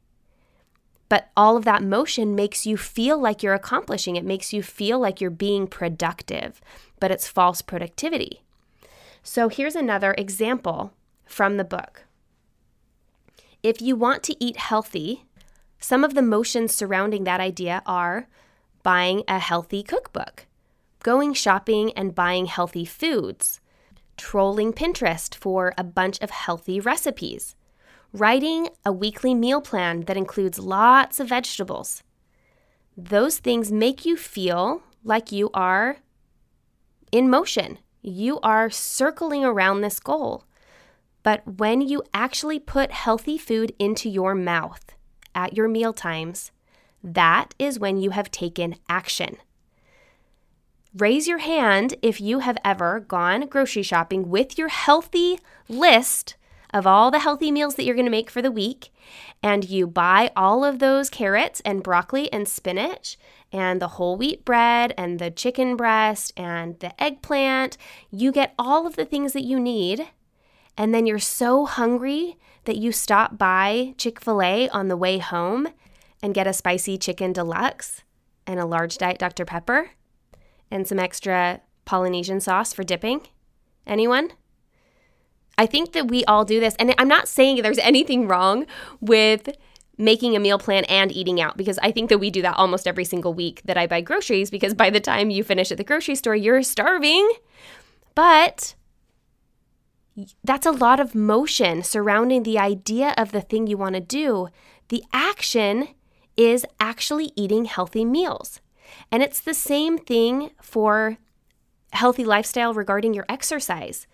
But 1.08 1.30
all 1.36 1.56
of 1.56 1.64
that 1.64 1.82
motion 1.82 2.34
makes 2.34 2.66
you 2.66 2.76
feel 2.76 3.18
like 3.18 3.42
you're 3.42 3.54
accomplishing. 3.54 4.16
It 4.16 4.24
makes 4.24 4.52
you 4.52 4.62
feel 4.62 4.98
like 4.98 5.20
you're 5.20 5.30
being 5.30 5.66
productive, 5.66 6.60
but 7.00 7.10
it's 7.10 7.28
false 7.28 7.62
productivity. 7.62 8.42
So 9.22 9.48
here's 9.48 9.76
another 9.76 10.14
example 10.18 10.92
from 11.24 11.56
the 11.56 11.64
book. 11.64 12.04
If 13.62 13.82
you 13.82 13.96
want 13.96 14.22
to 14.24 14.36
eat 14.42 14.56
healthy, 14.56 15.24
some 15.78 16.04
of 16.04 16.14
the 16.14 16.22
motions 16.22 16.74
surrounding 16.74 17.24
that 17.24 17.40
idea 17.40 17.82
are 17.86 18.28
buying 18.82 19.22
a 19.28 19.38
healthy 19.38 19.82
cookbook, 19.82 20.46
going 21.02 21.32
shopping 21.32 21.92
and 21.92 22.14
buying 22.14 22.46
healthy 22.46 22.84
foods, 22.84 23.60
trolling 24.16 24.72
Pinterest 24.72 25.34
for 25.34 25.74
a 25.76 25.84
bunch 25.84 26.20
of 26.20 26.30
healthy 26.30 26.80
recipes, 26.80 27.54
writing 28.12 28.68
a 28.84 28.92
weekly 28.92 29.34
meal 29.34 29.60
plan 29.60 30.02
that 30.02 30.16
includes 30.16 30.58
lots 30.58 31.20
of 31.20 31.28
vegetables. 31.28 32.02
Those 32.96 33.38
things 33.38 33.70
make 33.70 34.04
you 34.04 34.16
feel 34.16 34.82
like 35.04 35.30
you 35.30 35.50
are 35.54 35.98
in 37.12 37.30
motion. 37.30 37.78
You 38.02 38.40
are 38.40 38.70
circling 38.70 39.44
around 39.44 39.80
this 39.80 40.00
goal. 40.00 40.44
But 41.22 41.58
when 41.58 41.80
you 41.80 42.02
actually 42.14 42.58
put 42.58 42.90
healthy 42.90 43.38
food 43.38 43.74
into 43.78 44.08
your 44.08 44.34
mouth 44.34 44.94
at 45.34 45.56
your 45.56 45.68
meal 45.68 45.92
times, 45.92 46.52
that 47.02 47.54
is 47.58 47.78
when 47.78 47.98
you 47.98 48.10
have 48.10 48.30
taken 48.30 48.76
action. 48.88 49.36
Raise 50.96 51.28
your 51.28 51.38
hand 51.38 51.94
if 52.02 52.20
you 52.20 52.40
have 52.40 52.56
ever 52.64 52.98
gone 52.98 53.46
grocery 53.46 53.82
shopping 53.82 54.30
with 54.30 54.56
your 54.56 54.68
healthy 54.68 55.38
list 55.68 56.36
of 56.72 56.86
all 56.86 57.10
the 57.10 57.20
healthy 57.20 57.50
meals 57.50 57.74
that 57.74 57.84
you're 57.84 57.94
going 57.94 58.04
to 58.04 58.10
make 58.10 58.30
for 58.30 58.42
the 58.42 58.50
week, 58.50 58.90
and 59.42 59.68
you 59.68 59.86
buy 59.86 60.30
all 60.36 60.64
of 60.64 60.78
those 60.78 61.10
carrots 61.10 61.60
and 61.64 61.82
broccoli 61.82 62.32
and 62.32 62.46
spinach 62.46 63.16
and 63.52 63.80
the 63.80 63.88
whole 63.88 64.16
wheat 64.16 64.44
bread 64.44 64.92
and 64.98 65.18
the 65.18 65.30
chicken 65.30 65.76
breast 65.76 66.32
and 66.36 66.78
the 66.80 67.02
eggplant. 67.02 67.76
You 68.10 68.32
get 68.32 68.54
all 68.58 68.86
of 68.86 68.96
the 68.96 69.04
things 69.04 69.32
that 69.32 69.44
you 69.44 69.58
need, 69.58 70.08
and 70.76 70.94
then 70.94 71.06
you're 71.06 71.18
so 71.18 71.64
hungry 71.66 72.36
that 72.64 72.76
you 72.76 72.92
stop 72.92 73.38
by 73.38 73.94
Chick 73.96 74.20
fil 74.20 74.42
A 74.42 74.68
on 74.68 74.88
the 74.88 74.96
way 74.96 75.18
home 75.18 75.68
and 76.22 76.34
get 76.34 76.46
a 76.46 76.52
spicy 76.52 76.98
chicken 76.98 77.32
deluxe 77.32 78.02
and 78.46 78.60
a 78.60 78.66
large 78.66 78.98
Diet 78.98 79.18
Dr. 79.18 79.44
Pepper 79.44 79.90
and 80.70 80.86
some 80.86 80.98
extra 80.98 81.60
Polynesian 81.84 82.40
sauce 82.40 82.72
for 82.72 82.82
dipping? 82.82 83.22
Anyone? 83.86 84.32
I 85.58 85.66
think 85.66 85.92
that 85.92 86.08
we 86.08 86.24
all 86.24 86.44
do 86.44 86.60
this. 86.60 86.74
And 86.78 86.94
I'm 86.96 87.08
not 87.08 87.28
saying 87.28 87.60
there's 87.60 87.78
anything 87.82 88.26
wrong 88.26 88.66
with 89.00 89.50
making 89.98 90.36
a 90.36 90.40
meal 90.40 90.58
plan 90.58 90.84
and 90.84 91.10
eating 91.10 91.40
out 91.40 91.56
because 91.56 91.78
I 91.82 91.90
think 91.90 92.08
that 92.08 92.18
we 92.18 92.30
do 92.30 92.40
that 92.42 92.56
almost 92.56 92.86
every 92.86 93.04
single 93.04 93.34
week 93.34 93.62
that 93.64 93.76
I 93.76 93.88
buy 93.88 94.00
groceries 94.00 94.48
because 94.48 94.72
by 94.72 94.90
the 94.90 95.00
time 95.00 95.28
you 95.28 95.42
finish 95.42 95.72
at 95.72 95.76
the 95.76 95.84
grocery 95.84 96.14
store, 96.14 96.36
you're 96.36 96.62
starving. 96.62 97.28
But 98.14 98.76
that's 100.44 100.66
a 100.66 100.72
lot 100.72 101.00
of 101.00 101.14
motion 101.14 101.82
surrounding 101.82 102.44
the 102.44 102.58
idea 102.58 103.12
of 103.18 103.32
the 103.32 103.40
thing 103.40 103.66
you 103.66 103.76
want 103.76 103.96
to 103.96 104.00
do. 104.00 104.48
The 104.88 105.02
action 105.12 105.88
is 106.36 106.64
actually 106.78 107.32
eating 107.34 107.64
healthy 107.64 108.04
meals. 108.04 108.60
And 109.10 109.22
it's 109.22 109.40
the 109.40 109.54
same 109.54 109.98
thing 109.98 110.50
for 110.62 111.18
healthy 111.92 112.24
lifestyle 112.24 112.72
regarding 112.72 113.14
your 113.14 113.26
exercise. 113.28 114.06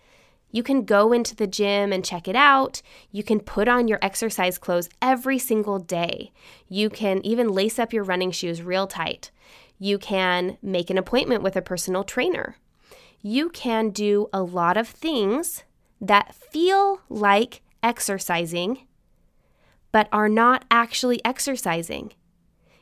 You 0.54 0.62
can 0.62 0.84
go 0.84 1.12
into 1.12 1.34
the 1.34 1.48
gym 1.48 1.92
and 1.92 2.04
check 2.04 2.28
it 2.28 2.36
out. 2.36 2.80
You 3.10 3.24
can 3.24 3.40
put 3.40 3.66
on 3.66 3.88
your 3.88 3.98
exercise 4.00 4.56
clothes 4.56 4.88
every 5.02 5.36
single 5.36 5.80
day. 5.80 6.30
You 6.68 6.88
can 6.90 7.26
even 7.26 7.48
lace 7.48 7.76
up 7.76 7.92
your 7.92 8.04
running 8.04 8.30
shoes 8.30 8.62
real 8.62 8.86
tight. 8.86 9.32
You 9.80 9.98
can 9.98 10.56
make 10.62 10.90
an 10.90 10.96
appointment 10.96 11.42
with 11.42 11.56
a 11.56 11.60
personal 11.60 12.04
trainer. 12.04 12.54
You 13.20 13.48
can 13.48 13.90
do 13.90 14.28
a 14.32 14.42
lot 14.44 14.76
of 14.76 14.86
things 14.86 15.64
that 16.00 16.36
feel 16.36 17.00
like 17.08 17.62
exercising 17.82 18.86
but 19.90 20.08
are 20.12 20.28
not 20.28 20.64
actually 20.70 21.20
exercising. 21.24 22.12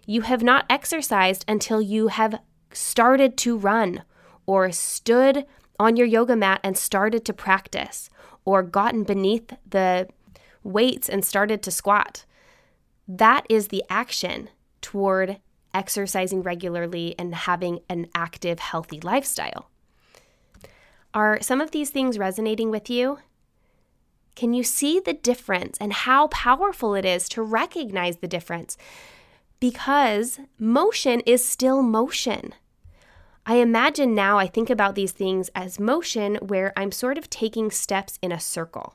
You 0.05 0.23
have 0.23 0.43
not 0.43 0.67
exercised 0.69 1.47
until 1.49 1.81
you 1.81 2.09
have 2.09 2.39
started 2.71 3.39
to 3.39 3.57
run 3.57 4.03
or 4.45 4.73
stood 4.73 5.47
on 5.79 5.97
your 5.97 6.07
yoga 6.07 6.37
mat 6.37 6.61
and 6.63 6.77
started 6.77 7.25
to 7.25 7.33
practice 7.33 8.11
or 8.45 8.63
gotten 8.63 9.05
beneath 9.05 9.53
the 9.69 10.09
weights 10.63 11.09
and 11.09 11.25
started 11.25 11.63
to 11.63 11.71
squat. 11.71 12.25
That 13.09 13.47
is 13.49 13.69
the 13.69 13.85
action 13.91 14.49
toward 14.81 15.39
exercising 15.75 16.43
regularly 16.43 17.15
and 17.19 17.35
having 17.35 17.81
an 17.89 18.09
active, 18.15 18.59
healthy 18.59 19.01
lifestyle. 19.01 19.71
Are 21.15 21.41
some 21.41 21.61
of 21.61 21.71
these 21.71 21.91
things 21.91 22.19
resonating 22.19 22.71
with 22.71 22.89
you? 22.89 23.19
Can 24.35 24.55
you 24.55 24.63
see 24.65 24.99
the 24.99 25.13
difference 25.13 25.77
and 25.79 25.93
how 25.93 26.29
powerful 26.29 26.95
it 26.95 27.05
is 27.05 27.29
to 27.31 27.43
recognize 27.43 28.19
the 28.19 28.29
difference? 28.29 28.79
Because 29.61 30.41
motion 30.59 31.21
is 31.21 31.45
still 31.45 31.83
motion. 31.83 32.55
I 33.45 33.57
imagine 33.57 34.15
now 34.15 34.39
I 34.39 34.47
think 34.47 34.71
about 34.71 34.95
these 34.95 35.13
things 35.13 35.51
as 35.55 35.81
motion 35.81 36.37
where 36.37 36.73
I'm 36.77 36.93
sort 36.93 37.19
of 37.19 37.29
taking 37.29 37.71
steps 37.71 38.19
in 38.23 38.31
a 38.31 38.39
circle. 38.39 38.95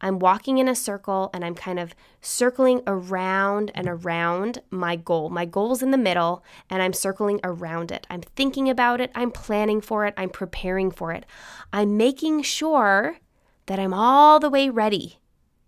I'm 0.00 0.18
walking 0.18 0.58
in 0.58 0.68
a 0.68 0.74
circle 0.74 1.30
and 1.32 1.44
I'm 1.44 1.54
kind 1.54 1.78
of 1.78 1.94
circling 2.20 2.82
around 2.86 3.72
and 3.74 3.88
around 3.88 4.60
my 4.70 4.96
goal. 4.96 5.30
My 5.30 5.44
goal's 5.44 5.82
in 5.82 5.90
the 5.90 5.98
middle 5.98 6.44
and 6.68 6.82
I'm 6.82 6.92
circling 6.92 7.40
around 7.42 7.90
it. 7.90 8.06
I'm 8.10 8.20
thinking 8.20 8.68
about 8.68 9.00
it, 9.00 9.10
I'm 9.14 9.30
planning 9.30 9.80
for 9.80 10.04
it, 10.04 10.14
I'm 10.16 10.30
preparing 10.30 10.90
for 10.90 11.12
it. 11.12 11.24
I'm 11.72 11.96
making 11.96 12.42
sure 12.42 13.18
that 13.66 13.78
I'm 13.78 13.94
all 13.94 14.38
the 14.38 14.50
way 14.50 14.68
ready, 14.68 15.20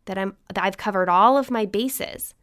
that 0.04 0.18
I'm 0.18 0.36
that 0.52 0.62
I've 0.62 0.76
covered 0.76 1.08
all 1.08 1.38
of 1.38 1.50
my 1.50 1.64
bases. 1.64 2.34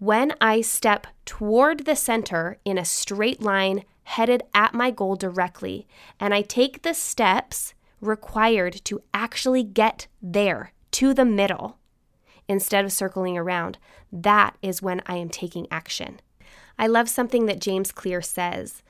When 0.00 0.34
I 0.40 0.60
step 0.60 1.06
toward 1.24 1.84
the 1.84 1.96
center 1.96 2.58
in 2.64 2.78
a 2.78 2.84
straight 2.84 3.40
line 3.40 3.84
headed 4.08 4.42
at 4.54 4.72
my 4.74 4.90
goal 4.90 5.16
directly, 5.16 5.86
and 6.18 6.32
I 6.32 6.42
take 6.42 6.82
the 6.82 6.94
steps 6.94 7.74
required 8.00 8.80
to 8.84 9.02
actually 9.12 9.62
get 9.62 10.06
there 10.22 10.72
to 10.92 11.12
the 11.12 11.24
middle 11.24 11.76
instead 12.48 12.84
of 12.84 12.92
circling 12.92 13.36
around, 13.36 13.76
that 14.10 14.56
is 14.62 14.80
when 14.80 15.02
I 15.04 15.16
am 15.16 15.28
taking 15.28 15.66
action. 15.70 16.20
I 16.78 16.86
love 16.86 17.08
something 17.08 17.46
that 17.46 17.60
James 17.60 17.92
Clear 17.92 18.22
says. 18.22 18.82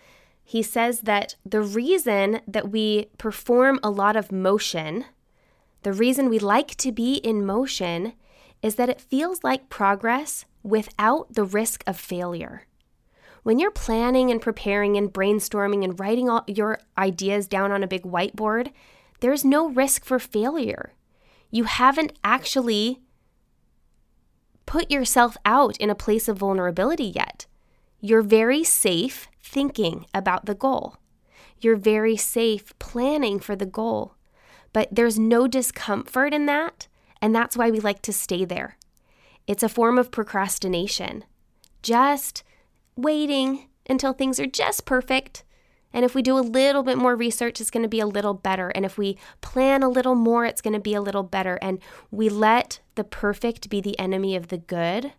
he 0.48 0.62
says 0.62 1.00
that 1.02 1.34
the 1.44 1.60
reason 1.60 2.40
that 2.48 2.70
we 2.70 3.10
perform 3.18 3.78
a 3.82 3.90
lot 3.90 4.16
of 4.16 4.32
motion, 4.32 5.04
the 5.82 5.92
reason 5.92 6.30
we 6.30 6.38
like 6.38 6.74
to 6.76 6.90
be 6.90 7.16
in 7.16 7.44
motion, 7.44 8.14
is 8.62 8.76
that 8.76 8.88
it 8.88 8.98
feels 8.98 9.44
like 9.44 9.68
progress 9.68 10.46
without 10.62 11.34
the 11.34 11.44
risk 11.44 11.84
of 11.86 11.98
failure. 11.98 12.64
When 13.42 13.58
you're 13.58 13.70
planning 13.70 14.30
and 14.30 14.40
preparing 14.40 14.96
and 14.96 15.12
brainstorming 15.12 15.84
and 15.84 15.98
writing 15.98 16.28
all 16.28 16.44
your 16.46 16.78
ideas 16.96 17.46
down 17.48 17.72
on 17.72 17.82
a 17.82 17.88
big 17.88 18.02
whiteboard, 18.02 18.72
there's 19.20 19.44
no 19.44 19.68
risk 19.68 20.04
for 20.04 20.18
failure. 20.18 20.92
You 21.50 21.64
haven't 21.64 22.12
actually 22.22 23.00
put 24.66 24.90
yourself 24.90 25.36
out 25.44 25.76
in 25.78 25.90
a 25.90 25.94
place 25.94 26.28
of 26.28 26.38
vulnerability 26.38 27.12
yet. 27.14 27.46
You're 28.00 28.22
very 28.22 28.62
safe 28.62 29.28
thinking 29.42 30.06
about 30.12 30.46
the 30.46 30.54
goal. 30.54 30.96
You're 31.60 31.76
very 31.76 32.16
safe 32.16 32.78
planning 32.78 33.40
for 33.40 33.56
the 33.56 33.66
goal. 33.66 34.14
But 34.72 34.88
there's 34.92 35.18
no 35.18 35.48
discomfort 35.48 36.34
in 36.34 36.46
that, 36.46 36.86
and 37.22 37.34
that's 37.34 37.56
why 37.56 37.70
we 37.70 37.80
like 37.80 38.02
to 38.02 38.12
stay 38.12 38.44
there. 38.44 38.76
It's 39.46 39.62
a 39.62 39.68
form 39.68 39.98
of 39.98 40.10
procrastination. 40.10 41.24
Just 41.82 42.44
waiting 42.98 43.68
until 43.88 44.12
things 44.12 44.38
are 44.38 44.46
just 44.46 44.84
perfect. 44.84 45.44
And 45.92 46.04
if 46.04 46.14
we 46.14 46.20
do 46.20 46.38
a 46.38 46.40
little 46.40 46.82
bit 46.82 46.98
more 46.98 47.16
research, 47.16 47.60
it's 47.60 47.70
going 47.70 47.82
to 47.82 47.88
be 47.88 48.00
a 48.00 48.06
little 48.06 48.34
better. 48.34 48.68
And 48.70 48.84
if 48.84 48.98
we 48.98 49.16
plan 49.40 49.82
a 49.82 49.88
little 49.88 50.14
more, 50.14 50.44
it's 50.44 50.60
going 50.60 50.74
to 50.74 50.80
be 50.80 50.94
a 50.94 51.00
little 51.00 51.22
better. 51.22 51.58
And 51.62 51.78
we 52.10 52.28
let 52.28 52.80
the 52.94 53.04
perfect 53.04 53.70
be 53.70 53.80
the 53.80 53.98
enemy 53.98 54.36
of 54.36 54.48
the 54.48 54.58
good 54.58 55.12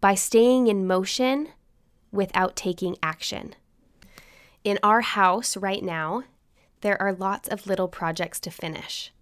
by 0.00 0.14
staying 0.14 0.68
in 0.68 0.86
motion 0.86 1.48
without 2.12 2.56
taking 2.56 2.96
action. 3.02 3.54
In 4.64 4.78
our 4.82 5.02
house 5.02 5.56
right 5.56 5.82
now, 5.82 6.24
there 6.80 7.00
are 7.00 7.12
lots 7.12 7.48
of 7.48 7.66
little 7.66 7.88
projects 7.88 8.40
to 8.40 8.50
finish. 8.50 9.12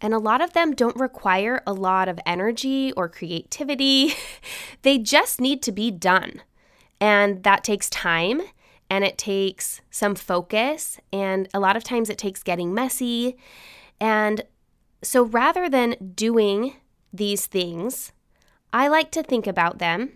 And 0.00 0.12
a 0.12 0.18
lot 0.18 0.40
of 0.40 0.52
them 0.52 0.74
don't 0.74 0.96
require 0.96 1.62
a 1.66 1.72
lot 1.72 2.08
of 2.08 2.18
energy 2.26 2.92
or 2.92 3.08
creativity. 3.08 4.14
they 4.82 4.98
just 4.98 5.40
need 5.40 5.62
to 5.62 5.72
be 5.72 5.90
done. 5.90 6.42
And 7.00 7.42
that 7.42 7.64
takes 7.64 7.90
time 7.90 8.42
and 8.90 9.04
it 9.04 9.18
takes 9.18 9.80
some 9.90 10.14
focus. 10.14 10.98
And 11.12 11.48
a 11.52 11.60
lot 11.60 11.76
of 11.76 11.84
times 11.84 12.10
it 12.10 12.18
takes 12.18 12.42
getting 12.42 12.74
messy. 12.74 13.36
And 14.00 14.42
so 15.02 15.24
rather 15.24 15.68
than 15.68 16.12
doing 16.14 16.76
these 17.12 17.46
things, 17.46 18.12
I 18.72 18.88
like 18.88 19.10
to 19.12 19.22
think 19.22 19.46
about 19.46 19.78
them 19.78 20.12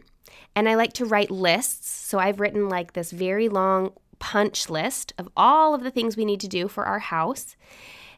and 0.54 0.68
I 0.68 0.74
like 0.74 0.92
to 0.94 1.04
write 1.04 1.30
lists. 1.30 1.88
So 1.88 2.18
I've 2.18 2.40
written 2.40 2.68
like 2.68 2.92
this 2.92 3.10
very 3.10 3.48
long 3.48 3.92
punch 4.18 4.68
list 4.68 5.12
of 5.18 5.28
all 5.36 5.74
of 5.74 5.82
the 5.82 5.90
things 5.90 6.16
we 6.16 6.24
need 6.24 6.40
to 6.40 6.48
do 6.48 6.68
for 6.68 6.84
our 6.84 6.98
house. 6.98 7.56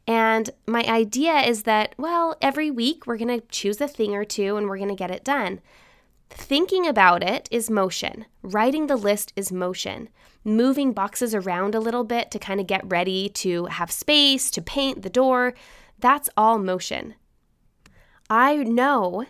And 0.06 0.50
my 0.66 0.82
idea 0.84 1.40
is 1.40 1.64
that, 1.64 1.94
well, 1.98 2.36
every 2.40 2.70
week 2.70 3.06
we're 3.06 3.18
going 3.18 3.40
to 3.40 3.46
choose 3.48 3.80
a 3.80 3.88
thing 3.88 4.14
or 4.14 4.24
two 4.24 4.56
and 4.56 4.68
we're 4.68 4.78
going 4.78 4.88
to 4.88 4.94
get 4.94 5.10
it 5.10 5.24
done. 5.24 5.60
Thinking 6.30 6.86
about 6.86 7.22
it 7.22 7.48
is 7.50 7.68
motion. 7.68 8.24
Writing 8.42 8.86
the 8.86 8.96
list 8.96 9.32
is 9.36 9.52
motion. 9.52 10.08
Moving 10.44 10.92
boxes 10.92 11.34
around 11.34 11.74
a 11.74 11.80
little 11.80 12.04
bit 12.04 12.30
to 12.30 12.38
kind 12.38 12.60
of 12.60 12.66
get 12.66 12.88
ready 12.90 13.28
to 13.28 13.66
have 13.66 13.90
space, 13.90 14.50
to 14.52 14.62
paint 14.62 15.02
the 15.02 15.10
door, 15.10 15.54
that's 15.98 16.30
all 16.36 16.58
motion. 16.58 17.14
I 18.30 18.56
know 18.56 19.26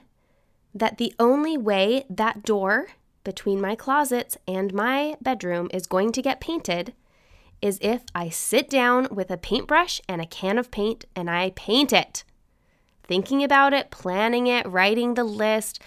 that 0.75 0.99
the 0.99 1.15
only 1.19 1.57
way 1.57 2.05
that 2.09 2.45
door 2.45 2.89
between 3.25 3.61
my 3.61 3.75
closets 3.75 4.37
and 4.47 4.73
my 4.73 5.17
bedroom 5.21 5.69
is 5.73 5.87
going 5.87 6.13
to 6.13 6.23
get 6.23 6.41
painted 6.41 6.93
is 7.61 7.79
if 7.83 8.03
I 8.15 8.29
sit 8.29 8.71
down 8.71 9.09
with 9.11 9.31
a 9.31 9.37
paintbrush 9.37 10.01
and 10.09 10.21
a 10.21 10.27
can 10.27 10.59
of 10.59 10.71
paint 10.71 11.05
and 11.17 11.29
I 11.29 11.53
paint 11.57 11.93
it. 11.93 12.25
Thinking 13.03 13.43
about 13.43 13.73
it, 13.73 13.91
planning 13.91 14.47
it, 14.47 14.67
writing 14.67 15.15
the 15.15 15.25
list, 15.25 15.83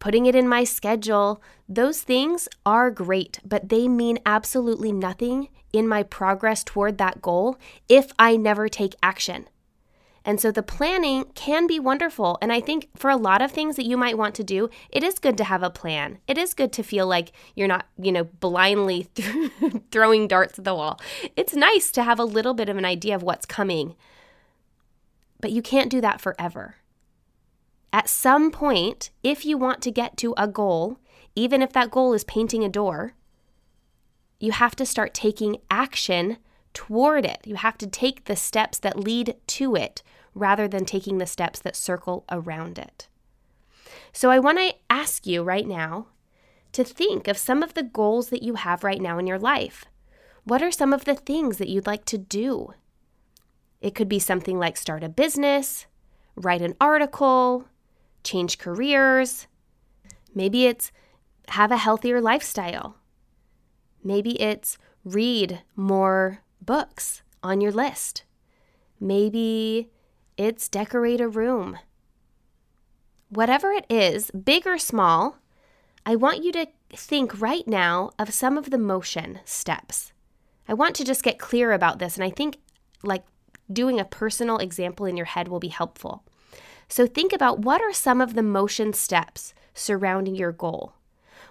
putting 0.00 0.26
it 0.26 0.34
in 0.34 0.48
my 0.48 0.64
schedule, 0.64 1.40
those 1.68 2.00
things 2.00 2.48
are 2.66 2.90
great, 2.90 3.38
but 3.44 3.68
they 3.68 3.86
mean 3.86 4.18
absolutely 4.26 4.90
nothing 4.90 5.48
in 5.72 5.86
my 5.86 6.02
progress 6.02 6.64
toward 6.64 6.98
that 6.98 7.22
goal 7.22 7.56
if 7.88 8.12
I 8.18 8.36
never 8.36 8.68
take 8.68 8.96
action. 9.02 9.46
And 10.24 10.40
so 10.40 10.50
the 10.50 10.62
planning 10.62 11.24
can 11.34 11.66
be 11.66 11.80
wonderful. 11.80 12.36
And 12.42 12.52
I 12.52 12.60
think 12.60 12.88
for 12.94 13.08
a 13.08 13.16
lot 13.16 13.40
of 13.40 13.52
things 13.52 13.76
that 13.76 13.86
you 13.86 13.96
might 13.96 14.18
want 14.18 14.34
to 14.34 14.44
do, 14.44 14.68
it 14.90 15.02
is 15.02 15.18
good 15.18 15.38
to 15.38 15.44
have 15.44 15.62
a 15.62 15.70
plan. 15.70 16.18
It 16.26 16.36
is 16.36 16.52
good 16.52 16.72
to 16.74 16.82
feel 16.82 17.06
like 17.06 17.32
you're 17.54 17.68
not, 17.68 17.86
you 17.98 18.12
know, 18.12 18.24
blindly 18.24 19.08
throwing 19.90 20.28
darts 20.28 20.58
at 20.58 20.64
the 20.64 20.74
wall. 20.74 21.00
It's 21.36 21.54
nice 21.54 21.90
to 21.92 22.02
have 22.02 22.18
a 22.18 22.24
little 22.24 22.52
bit 22.52 22.68
of 22.68 22.76
an 22.76 22.84
idea 22.84 23.14
of 23.14 23.22
what's 23.22 23.46
coming. 23.46 23.96
But 25.40 25.52
you 25.52 25.62
can't 25.62 25.90
do 25.90 26.02
that 26.02 26.20
forever. 26.20 26.76
At 27.92 28.08
some 28.08 28.50
point, 28.50 29.10
if 29.22 29.44
you 29.44 29.58
want 29.58 29.82
to 29.82 29.90
get 29.90 30.16
to 30.18 30.34
a 30.36 30.46
goal, 30.46 30.98
even 31.34 31.62
if 31.62 31.72
that 31.72 31.90
goal 31.90 32.12
is 32.14 32.24
painting 32.24 32.64
a 32.64 32.68
door, 32.68 33.14
you 34.38 34.52
have 34.52 34.76
to 34.76 34.86
start 34.86 35.12
taking 35.12 35.58
action 35.70 36.38
toward 36.72 37.24
it. 37.24 37.40
You 37.44 37.56
have 37.56 37.76
to 37.78 37.86
take 37.86 38.24
the 38.24 38.36
steps 38.36 38.78
that 38.78 38.98
lead 38.98 39.36
to 39.48 39.74
it 39.74 40.02
rather 40.34 40.68
than 40.68 40.84
taking 40.84 41.18
the 41.18 41.26
steps 41.26 41.58
that 41.60 41.76
circle 41.76 42.24
around 42.30 42.78
it. 42.78 43.08
So 44.12 44.30
I 44.30 44.38
want 44.38 44.58
to 44.58 44.74
ask 44.88 45.26
you 45.26 45.42
right 45.42 45.66
now 45.66 46.06
to 46.72 46.84
think 46.84 47.26
of 47.26 47.36
some 47.36 47.62
of 47.62 47.74
the 47.74 47.82
goals 47.82 48.30
that 48.30 48.42
you 48.42 48.54
have 48.54 48.84
right 48.84 49.00
now 49.00 49.18
in 49.18 49.26
your 49.26 49.38
life. 49.38 49.84
What 50.44 50.62
are 50.62 50.70
some 50.70 50.92
of 50.92 51.04
the 51.04 51.14
things 51.14 51.58
that 51.58 51.68
you'd 51.68 51.86
like 51.86 52.04
to 52.06 52.18
do? 52.18 52.74
It 53.80 53.94
could 53.94 54.08
be 54.08 54.18
something 54.18 54.58
like 54.58 54.76
start 54.76 55.02
a 55.02 55.08
business, 55.08 55.86
write 56.36 56.62
an 56.62 56.76
article, 56.80 57.66
change 58.22 58.58
careers. 58.58 59.46
Maybe 60.34 60.66
it's 60.66 60.92
have 61.48 61.72
a 61.72 61.76
healthier 61.76 62.20
lifestyle. 62.20 62.96
Maybe 64.02 64.40
it's 64.40 64.78
read 65.04 65.62
more 65.76 66.40
books 66.60 67.22
on 67.42 67.60
your 67.60 67.72
list. 67.72 68.24
Maybe 68.98 69.90
it's 70.36 70.68
decorate 70.68 71.20
a 71.20 71.28
room. 71.28 71.78
Whatever 73.28 73.72
it 73.72 73.86
is, 73.88 74.30
big 74.30 74.66
or 74.66 74.78
small, 74.78 75.38
I 76.04 76.16
want 76.16 76.42
you 76.42 76.52
to 76.52 76.66
think 76.92 77.40
right 77.40 77.66
now 77.66 78.10
of 78.18 78.34
some 78.34 78.58
of 78.58 78.70
the 78.70 78.78
motion 78.78 79.40
steps. 79.44 80.12
I 80.68 80.74
want 80.74 80.96
to 80.96 81.04
just 81.04 81.22
get 81.22 81.38
clear 81.38 81.72
about 81.72 81.98
this, 81.98 82.16
and 82.16 82.24
I 82.24 82.30
think 82.30 82.58
like 83.02 83.24
doing 83.72 84.00
a 84.00 84.04
personal 84.04 84.58
example 84.58 85.06
in 85.06 85.16
your 85.16 85.26
head 85.26 85.48
will 85.48 85.60
be 85.60 85.68
helpful. 85.68 86.24
So 86.90 87.06
think 87.06 87.32
about 87.32 87.60
what 87.60 87.80
are 87.80 87.92
some 87.92 88.20
of 88.20 88.34
the 88.34 88.42
motion 88.42 88.92
steps 88.92 89.54
surrounding 89.74 90.34
your 90.34 90.50
goal. 90.50 90.94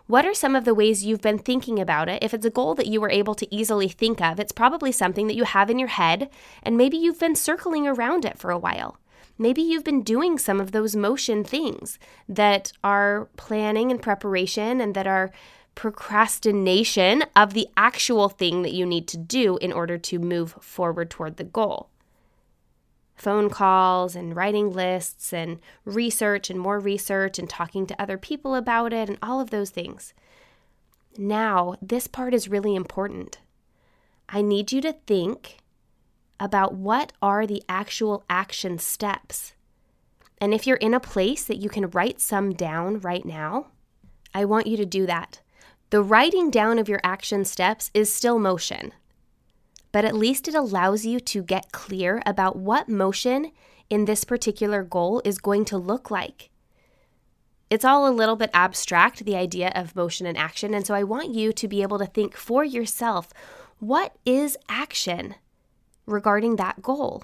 What 0.06 0.26
are 0.26 0.34
some 0.34 0.54
of 0.54 0.66
the 0.66 0.74
ways 0.74 1.06
you've 1.06 1.22
been 1.22 1.40
thinking 1.40 1.80
about 1.80 2.10
it? 2.10 2.22
If 2.22 2.34
it's 2.34 2.46
a 2.46 2.50
goal 2.50 2.76
that 2.76 2.88
you 2.88 3.00
were 3.00 3.10
able 3.10 3.36
to 3.36 3.56
easily 3.56 3.88
think 3.88 4.20
of, 4.20 4.38
it's 4.38 4.52
probably 4.52 4.92
something 4.92 5.28
that 5.28 5.38
you 5.38 5.46
have 5.46 5.70
in 5.70 5.80
your 5.80 5.88
head, 5.88 6.30
and 6.62 6.76
maybe 6.76 6.98
you've 6.98 7.22
been 7.22 7.38
circling 7.38 7.88
around 7.88 8.26
it 8.26 8.38
for 8.38 8.52
a 8.52 8.58
while. 8.58 8.98
Maybe 9.38 9.62
you've 9.62 9.86
been 9.86 10.04
doing 10.04 10.38
some 10.38 10.60
of 10.60 10.74
those 10.74 10.94
motion 10.94 11.46
things 11.46 12.00
that 12.28 12.74
are 12.84 13.30
planning 13.38 13.92
and 13.92 14.02
preparation 14.02 14.82
and 14.82 14.94
that 14.94 15.08
are 15.08 15.32
procrastination 15.74 17.24
of 17.38 17.54
the 17.54 17.70
actual 17.78 18.28
thing 18.28 18.64
that 18.64 18.74
you 18.74 18.86
need 18.86 19.08
to 19.08 19.18
do 19.18 19.56
in 19.62 19.72
order 19.72 19.98
to 19.98 20.20
move 20.20 20.58
forward 20.60 21.10
toward 21.10 21.38
the 21.38 21.46
goal 21.46 21.90
phone 23.20 23.50
calls 23.50 24.16
and 24.16 24.36
writing 24.36 24.72
lists 24.72 25.34
and 25.34 25.60
research 25.84 26.50
and 26.50 26.60
more 26.60 26.80
research 26.80 27.38
and 27.38 27.50
talking 27.50 27.86
to 27.86 28.02
other 28.02 28.18
people 28.18 28.56
about 28.56 28.94
it 28.94 29.10
and 29.10 29.20
all 29.22 29.42
of 29.42 29.50
those 29.50 29.70
things. 29.70 30.14
Now, 31.18 31.76
this 31.82 32.08
part 32.08 32.34
is 32.34 32.48
really 32.48 32.76
important. 32.76 33.40
I 34.30 34.42
need 34.42 34.72
you 34.72 34.80
to 34.82 34.94
think 34.94 35.58
about 36.40 36.74
what 36.74 37.12
are 37.22 37.46
the 37.46 37.62
actual 37.68 38.24
action 38.30 38.80
steps. 38.80 39.54
And 40.40 40.54
if 40.54 40.66
you're 40.66 40.78
in 40.78 40.94
a 40.94 41.00
place 41.02 41.44
that 41.44 41.58
you 41.58 41.68
can 41.68 41.90
write 41.90 42.22
some 42.22 42.54
down 42.54 43.02
right 43.02 43.26
now, 43.26 43.68
I 44.34 44.46
want 44.46 44.68
you 44.68 44.78
to 44.78 44.86
do 44.86 45.06
that. 45.08 45.42
The 45.90 46.02
writing 46.02 46.52
down 46.52 46.80
of 46.80 46.88
your 46.88 47.02
action 47.04 47.44
steps 47.44 47.92
is 47.94 48.14
still 48.14 48.40
motion 48.40 48.94
but 49.92 50.06
at 50.06 50.16
least 50.16 50.48
it 50.48 50.56
allows 50.56 51.06
you 51.06 51.20
to 51.20 51.42
get 51.42 51.72
clear 51.72 52.22
about 52.26 52.56
what 52.56 52.90
motion 52.90 53.52
in 53.90 54.06
this 54.06 54.24
particular 54.24 54.84
goal 54.84 55.22
is 55.26 55.40
going 55.40 55.66
to 55.66 55.78
look 55.78 56.12
like. 56.12 56.50
It's 57.70 57.86
all 57.86 58.08
a 58.08 58.12
little 58.12 58.36
bit 58.36 58.50
abstract, 58.54 59.26
the 59.26 59.36
idea 59.36 59.72
of 59.76 59.96
motion 59.96 60.26
and 60.26 60.38
action, 60.38 60.74
and 60.74 60.86
so 60.86 60.94
I 60.94 61.04
want 61.04 61.30
you 61.30 61.54
to 61.54 61.68
be 61.68 61.82
able 61.82 62.00
to 62.00 62.06
think 62.06 62.36
for 62.36 62.64
yourself 62.64 63.30
what 63.80 64.16
is 64.26 64.58
action 64.68 65.36
regarding 66.06 66.58
that 66.58 66.82
goal? 66.82 67.24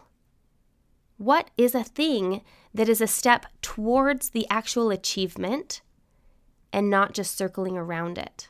What 1.18 1.50
is 1.58 1.76
a 1.76 1.84
thing 1.84 2.42
that 2.74 2.90
is 2.90 3.02
a 3.02 3.08
step 3.08 3.46
towards 3.62 4.30
the 4.30 4.46
actual 4.50 4.90
achievement 4.90 5.82
and 6.72 6.90
not 6.90 7.14
just 7.14 7.38
circling 7.38 7.78
around 7.78 8.18
it? 8.18 8.50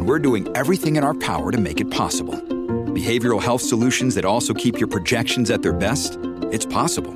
and 0.00 0.08
we're 0.08 0.18
doing 0.18 0.48
everything 0.56 0.96
in 0.96 1.04
our 1.04 1.12
power 1.12 1.52
to 1.52 1.58
make 1.58 1.78
it 1.78 1.90
possible. 1.90 2.34
Behavioral 2.96 3.42
health 3.42 3.60
solutions 3.60 4.14
that 4.14 4.24
also 4.24 4.54
keep 4.54 4.78
your 4.78 4.88
projections 4.88 5.50
at 5.50 5.60
their 5.60 5.74
best? 5.74 6.18
It's 6.50 6.64
possible. 6.64 7.12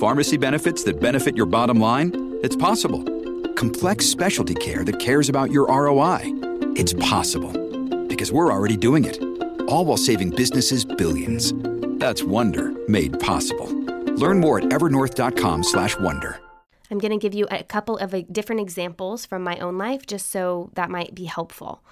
Pharmacy 0.00 0.36
benefits 0.36 0.82
that 0.82 0.98
benefit 0.98 1.36
your 1.36 1.46
bottom 1.46 1.78
line? 1.78 2.40
It's 2.42 2.56
possible. 2.56 3.04
Complex 3.54 4.04
specialty 4.04 4.56
care 4.56 4.82
that 4.82 4.98
cares 4.98 5.28
about 5.28 5.52
your 5.52 5.68
ROI? 5.68 6.22
It's 6.74 6.92
possible. 6.94 7.52
Because 8.08 8.32
we're 8.32 8.52
already 8.52 8.76
doing 8.76 9.04
it. 9.04 9.22
All 9.68 9.84
while 9.84 9.96
saving 9.96 10.30
businesses 10.30 10.84
billions. 10.84 11.54
That's 12.00 12.24
Wonder 12.24 12.74
made 12.88 13.20
possible. 13.20 13.68
Learn 14.16 14.40
more 14.40 14.58
at 14.58 14.64
evernorth.com/wonder. 14.64 16.40
I'm 16.90 16.98
going 16.98 17.12
to 17.12 17.18
give 17.18 17.34
you 17.34 17.46
a 17.50 17.62
couple 17.62 17.98
of 17.98 18.14
different 18.32 18.60
examples 18.60 19.26
from 19.26 19.44
my 19.44 19.58
own 19.58 19.78
life 19.78 20.06
just 20.06 20.30
so 20.30 20.70
that 20.74 20.90
might 20.90 21.14
be 21.14 21.26
helpful. 21.26 21.82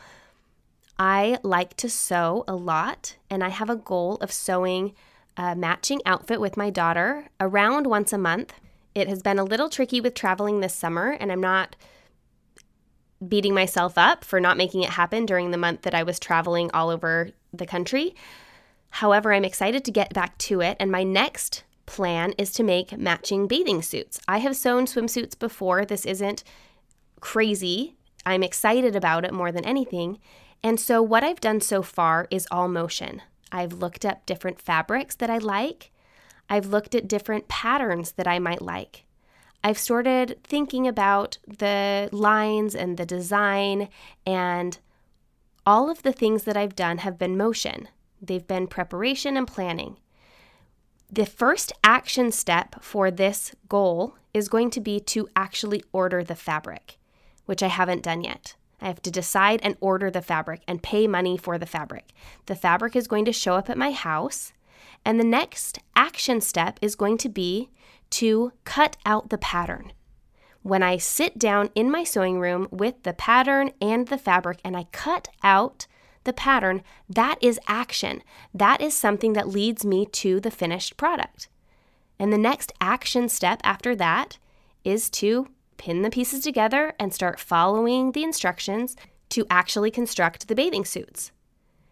I 0.98 1.38
like 1.42 1.76
to 1.76 1.90
sew 1.90 2.44
a 2.48 2.54
lot, 2.54 3.16
and 3.28 3.44
I 3.44 3.50
have 3.50 3.68
a 3.68 3.76
goal 3.76 4.16
of 4.16 4.32
sewing 4.32 4.94
a 5.36 5.54
matching 5.54 6.00
outfit 6.06 6.40
with 6.40 6.56
my 6.56 6.70
daughter 6.70 7.28
around 7.38 7.86
once 7.86 8.12
a 8.12 8.18
month. 8.18 8.54
It 8.94 9.08
has 9.08 9.22
been 9.22 9.38
a 9.38 9.44
little 9.44 9.68
tricky 9.68 10.00
with 10.00 10.14
traveling 10.14 10.60
this 10.60 10.74
summer, 10.74 11.10
and 11.10 11.30
I'm 11.30 11.40
not 11.40 11.76
beating 13.26 13.54
myself 13.54 13.98
up 13.98 14.24
for 14.24 14.40
not 14.40 14.56
making 14.56 14.82
it 14.82 14.90
happen 14.90 15.26
during 15.26 15.50
the 15.50 15.58
month 15.58 15.82
that 15.82 15.94
I 15.94 16.02
was 16.02 16.18
traveling 16.18 16.70
all 16.72 16.88
over 16.88 17.30
the 17.52 17.66
country. 17.66 18.14
However, 18.90 19.32
I'm 19.32 19.44
excited 19.44 19.84
to 19.84 19.90
get 19.90 20.14
back 20.14 20.38
to 20.38 20.62
it, 20.62 20.76
and 20.80 20.90
my 20.90 21.02
next 21.02 21.64
plan 21.84 22.32
is 22.38 22.52
to 22.52 22.62
make 22.62 22.96
matching 22.96 23.46
bathing 23.46 23.82
suits. 23.82 24.20
I 24.26 24.38
have 24.38 24.56
sewn 24.56 24.86
swimsuits 24.86 25.38
before. 25.38 25.84
This 25.84 26.06
isn't 26.06 26.42
crazy. 27.20 27.96
I'm 28.26 28.42
excited 28.42 28.94
about 28.94 29.24
it 29.24 29.32
more 29.32 29.52
than 29.52 29.64
anything. 29.64 30.18
And 30.62 30.78
so, 30.80 31.00
what 31.00 31.22
I've 31.24 31.40
done 31.40 31.60
so 31.60 31.80
far 31.80 32.26
is 32.30 32.48
all 32.50 32.68
motion. 32.68 33.22
I've 33.52 33.72
looked 33.72 34.04
up 34.04 34.26
different 34.26 34.60
fabrics 34.60 35.14
that 35.14 35.30
I 35.30 35.38
like. 35.38 35.92
I've 36.50 36.66
looked 36.66 36.94
at 36.94 37.08
different 37.08 37.48
patterns 37.48 38.12
that 38.12 38.26
I 38.26 38.38
might 38.38 38.60
like. 38.60 39.04
I've 39.62 39.78
started 39.78 40.38
thinking 40.44 40.86
about 40.86 41.38
the 41.46 42.08
lines 42.12 42.74
and 42.74 42.96
the 42.96 43.06
design, 43.06 43.88
and 44.26 44.78
all 45.64 45.90
of 45.90 46.02
the 46.02 46.12
things 46.12 46.44
that 46.44 46.56
I've 46.56 46.76
done 46.76 46.98
have 46.98 47.18
been 47.18 47.36
motion. 47.36 47.88
They've 48.20 48.46
been 48.46 48.66
preparation 48.66 49.36
and 49.36 49.46
planning. 49.46 49.96
The 51.10 51.26
first 51.26 51.72
action 51.84 52.32
step 52.32 52.82
for 52.82 53.10
this 53.10 53.54
goal 53.68 54.16
is 54.34 54.48
going 54.48 54.70
to 54.70 54.80
be 54.80 55.00
to 55.00 55.28
actually 55.36 55.82
order 55.92 56.24
the 56.24 56.34
fabric, 56.34 56.95
which 57.46 57.62
I 57.62 57.68
haven't 57.68 58.02
done 58.02 58.22
yet. 58.22 58.54
I 58.80 58.86
have 58.86 59.00
to 59.02 59.10
decide 59.10 59.60
and 59.62 59.76
order 59.80 60.10
the 60.10 60.20
fabric 60.20 60.62
and 60.68 60.82
pay 60.82 61.06
money 61.06 61.38
for 61.38 61.56
the 61.56 61.66
fabric. 61.66 62.12
The 62.44 62.54
fabric 62.54 62.94
is 62.94 63.08
going 63.08 63.24
to 63.24 63.32
show 63.32 63.54
up 63.54 63.70
at 63.70 63.78
my 63.78 63.92
house, 63.92 64.52
and 65.04 65.18
the 65.18 65.24
next 65.24 65.78
action 65.94 66.40
step 66.40 66.78
is 66.82 66.94
going 66.94 67.18
to 67.18 67.28
be 67.28 67.70
to 68.10 68.52
cut 68.64 68.96
out 69.06 69.30
the 69.30 69.38
pattern. 69.38 69.92
When 70.62 70.82
I 70.82 70.96
sit 70.96 71.38
down 71.38 71.70
in 71.74 71.90
my 71.90 72.04
sewing 72.04 72.40
room 72.40 72.68
with 72.70 73.02
the 73.04 73.12
pattern 73.12 73.70
and 73.80 74.08
the 74.08 74.18
fabric 74.18 74.58
and 74.64 74.76
I 74.76 74.88
cut 74.92 75.28
out 75.42 75.86
the 76.24 76.32
pattern, 76.32 76.82
that 77.08 77.38
is 77.40 77.60
action. 77.68 78.22
That 78.52 78.80
is 78.80 78.94
something 78.94 79.34
that 79.34 79.48
leads 79.48 79.84
me 79.84 80.06
to 80.06 80.40
the 80.40 80.50
finished 80.50 80.96
product. 80.96 81.48
And 82.18 82.32
the 82.32 82.38
next 82.38 82.72
action 82.80 83.28
step 83.28 83.60
after 83.62 83.94
that 83.94 84.38
is 84.84 85.08
to 85.10 85.48
pin 85.76 86.02
the 86.02 86.10
pieces 86.10 86.42
together 86.42 86.94
and 86.98 87.12
start 87.12 87.40
following 87.40 88.12
the 88.12 88.24
instructions 88.24 88.96
to 89.30 89.46
actually 89.50 89.90
construct 89.90 90.48
the 90.48 90.54
bathing 90.54 90.84
suits. 90.84 91.32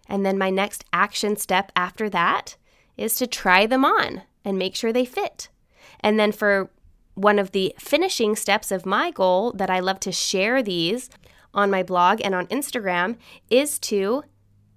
And 0.08 0.24
then 0.24 0.38
my 0.38 0.50
next 0.50 0.84
action 0.92 1.36
step 1.36 1.72
after 1.74 2.08
that 2.10 2.56
is 2.96 3.14
to 3.16 3.26
try 3.26 3.66
them 3.66 3.84
on 3.84 4.22
and 4.44 4.58
make 4.58 4.76
sure 4.76 4.92
they 4.92 5.04
fit. 5.04 5.48
And 6.00 6.18
then 6.18 6.32
for 6.32 6.70
one 7.14 7.38
of 7.38 7.52
the 7.52 7.74
finishing 7.78 8.36
steps 8.36 8.70
of 8.70 8.86
my 8.86 9.10
goal 9.10 9.52
that 9.52 9.70
I 9.70 9.80
love 9.80 10.00
to 10.00 10.12
share 10.12 10.62
these 10.62 11.08
on 11.52 11.70
my 11.70 11.82
blog 11.82 12.20
and 12.22 12.34
on 12.34 12.46
Instagram 12.48 13.16
is 13.48 13.78
to 13.78 14.24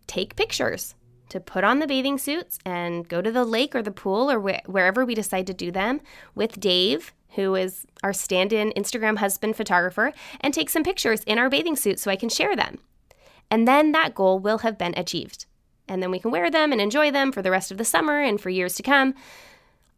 take 0.06 0.36
pictures, 0.36 0.96
to 1.30 1.40
put 1.40 1.64
on 1.64 1.80
the 1.80 1.88
bathing 1.88 2.18
suits 2.18 2.60
and 2.66 3.08
go 3.08 3.22
to 3.22 3.32
the 3.32 3.44
lake 3.44 3.76
or 3.76 3.82
the 3.82 3.92
pool 3.92 4.32
or 4.32 4.40
wh- 4.40 4.70
wherever 4.70 5.04
we 5.04 5.16
decide 5.16 5.48
to 5.48 5.54
do 5.54 5.72
them 5.72 6.00
with 6.36 6.60
Dave, 6.60 7.14
who 7.36 7.56
is 7.56 7.86
our 8.04 8.14
stand 8.14 8.54
in 8.54 8.72
Instagram 8.72 9.18
husband 9.18 9.56
photographer, 9.56 10.14
and 10.42 10.54
take 10.54 10.70
some 10.70 10.84
pictures 10.84 11.24
in 11.24 11.38
our 11.38 11.50
bathing 11.50 11.76
suits 11.76 12.02
so 12.02 12.12
I 12.12 12.16
can 12.16 12.30
share 12.30 12.56
them. 12.56 12.80
And 13.50 13.68
then 13.68 13.92
that 13.92 14.16
goal 14.16 14.40
will 14.40 14.60
have 14.60 14.78
been 14.78 14.94
achieved. 14.98 15.46
And 15.88 16.04
then 16.04 16.12
we 16.12 16.20
can 16.20 16.32
wear 16.32 16.52
them 16.52 16.72
and 16.72 16.82
enjoy 16.82 17.12
them 17.12 17.32
for 17.32 17.42
the 17.42 17.52
rest 17.52 17.72
of 17.72 17.78
the 17.78 17.86
summer 17.86 18.22
and 18.22 18.40
for 18.40 18.50
years 18.50 18.76
to 18.76 18.84
come. 18.84 19.14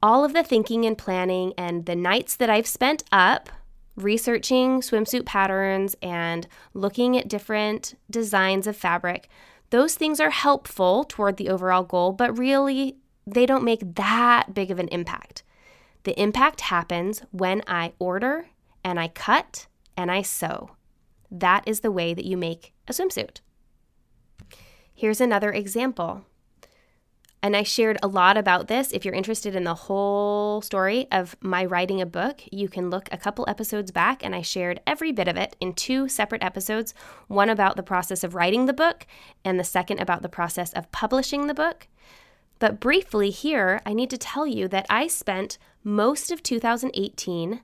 All 0.02 0.24
of 0.24 0.34
the 0.34 0.44
thinking 0.44 0.86
and 0.86 0.98
planning 0.98 1.54
and 1.58 1.86
the 1.86 1.96
nights 1.96 2.36
that 2.36 2.50
I've 2.50 2.68
spent 2.68 3.04
up 3.12 3.50
researching 3.96 4.82
swimsuit 4.82 5.26
patterns 5.26 5.96
and 6.02 6.48
looking 6.74 7.18
at 7.18 7.28
different 7.28 7.96
designs 8.10 8.68
of 8.68 8.78
fabric, 8.78 9.30
those 9.72 9.96
things 9.96 10.20
are 10.20 10.30
helpful 10.30 11.04
toward 11.04 11.38
the 11.38 11.50
overall 11.50 11.84
goal, 11.84 12.12
but 12.12 12.38
really 12.38 12.98
they 13.28 13.46
don't 13.46 13.64
make 13.64 13.96
that 13.96 14.54
big 14.54 14.72
of 14.72 14.80
an 14.80 14.88
impact. 14.88 15.44
The 16.04 16.20
impact 16.20 16.62
happens 16.62 17.24
when 17.32 17.62
I 17.68 17.94
order 18.00 18.48
and 18.84 19.00
I 19.00 19.10
cut 19.10 19.68
and 19.98 20.10
I 20.12 20.22
sew. 20.22 20.72
That 21.30 21.64
is 21.68 21.82
the 21.82 21.92
way 21.92 22.14
that 22.14 22.26
you 22.26 22.38
make 22.38 22.74
a 22.88 22.94
swimsuit. 22.94 23.42
Here's 24.94 25.22
another 25.22 25.52
example. 25.52 26.26
And 27.42 27.56
I 27.56 27.64
shared 27.64 27.98
a 28.04 28.08
lot 28.08 28.36
about 28.36 28.68
this. 28.68 28.92
If 28.92 29.06
you're 29.06 29.14
interested 29.14 29.56
in 29.56 29.64
the 29.64 29.74
whole 29.74 30.62
story 30.62 31.08
of 31.10 31.38
my 31.40 31.64
writing 31.64 32.02
a 32.02 32.06
book, 32.06 32.42
you 32.52 32.68
can 32.68 32.90
look 32.90 33.08
a 33.12 33.18
couple 33.18 33.46
episodes 33.48 33.92
back, 33.92 34.26
and 34.26 34.36
I 34.36 34.42
shared 34.42 34.82
every 34.86 35.14
bit 35.14 35.30
of 35.30 35.38
it 35.38 35.56
in 35.62 35.74
two 35.74 36.10
separate 36.10 36.44
episodes 36.44 36.94
one 37.28 37.50
about 37.50 37.78
the 37.78 37.84
process 37.84 38.26
of 38.26 38.36
writing 38.36 38.66
the 38.66 38.74
book, 38.74 39.08
and 39.46 39.58
the 39.58 39.64
second 39.64 40.02
about 40.02 40.22
the 40.22 40.28
process 40.28 40.74
of 40.74 40.92
publishing 40.92 41.48
the 41.48 41.54
book. 41.54 41.88
But 42.60 42.82
briefly, 42.82 43.30
here, 43.30 43.82
I 43.86 43.94
need 43.94 44.10
to 44.10 44.18
tell 44.18 44.46
you 44.46 44.68
that 44.68 44.86
I 44.90 45.08
spent 45.08 45.58
most 45.84 46.32
of 46.32 46.44
2018 46.44 47.62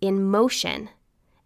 in 0.00 0.24
motion, 0.24 0.90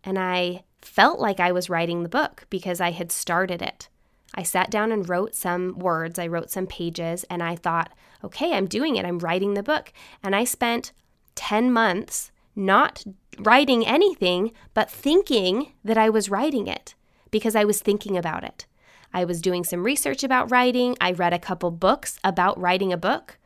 and 0.03 0.19
I 0.19 0.65
felt 0.81 1.21
like 1.21 1.41
I 1.41 1.53
was 1.53 1.71
writing 1.71 2.03
the 2.03 2.09
book 2.09 2.47
because 2.51 2.81
I 2.81 2.91
had 2.91 3.13
started 3.13 3.63
it. 3.63 3.89
I 4.35 4.43
sat 4.43 4.71
down 4.71 4.93
and 4.93 5.09
wrote 5.09 5.35
some 5.35 5.79
words, 5.79 6.19
I 6.19 6.27
wrote 6.27 6.51
some 6.51 6.67
pages, 6.67 7.25
and 7.29 7.43
I 7.43 7.57
thought, 7.57 7.93
okay, 8.23 8.53
I'm 8.53 8.67
doing 8.67 8.97
it. 8.97 9.05
I'm 9.05 9.19
writing 9.19 9.55
the 9.55 9.63
book. 9.63 9.93
And 10.23 10.37
I 10.37 10.45
spent 10.45 10.93
10 11.35 11.73
months 11.73 12.31
not 12.55 13.05
writing 13.39 13.87
anything, 13.87 14.53
but 14.75 14.91
thinking 14.91 15.73
that 15.85 15.99
I 15.99 16.11
was 16.11 16.31
writing 16.31 16.67
it 16.67 16.95
because 17.31 17.57
I 17.57 17.65
was 17.65 17.81
thinking 17.81 18.17
about 18.17 18.45
it. 18.45 18.67
I 19.13 19.25
was 19.25 19.41
doing 19.41 19.65
some 19.65 19.83
research 19.83 20.23
about 20.23 20.51
writing. 20.51 20.97
I 21.01 21.13
read 21.13 21.33
a 21.33 21.39
couple 21.39 21.71
books 21.71 22.19
about 22.23 22.61
writing 22.61 22.93
a 22.93 22.97
book, 22.97 23.39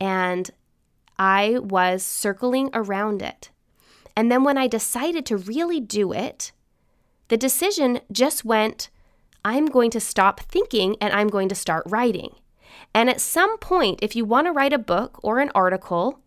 and 0.00 0.48
I 1.18 1.58
was 1.60 2.02
circling 2.02 2.70
around 2.72 3.22
it. 3.22 3.50
And 4.16 4.30
then 4.30 4.44
when 4.44 4.58
I 4.58 4.66
decided 4.66 5.26
to 5.26 5.36
really 5.36 5.80
do 5.80 6.12
it, 6.12 6.52
the 7.28 7.36
decision 7.36 8.00
just 8.10 8.44
went 8.44 8.90
I'm 9.44 9.66
going 9.66 9.90
to 9.92 10.00
stop 10.00 10.40
thinking 10.40 10.96
and 11.00 11.12
I'm 11.12 11.28
going 11.28 11.48
to 11.48 11.54
start 11.54 11.84
writing. 11.86 12.34
And 12.94 13.08
at 13.08 13.20
some 13.20 13.58
point, 13.58 14.00
if 14.02 14.16
you 14.16 14.24
want 14.24 14.46
to 14.46 14.52
write 14.52 14.72
a 14.72 14.78
book 14.78 15.20
or 15.22 15.38
an 15.38 15.50
article, 15.54 16.20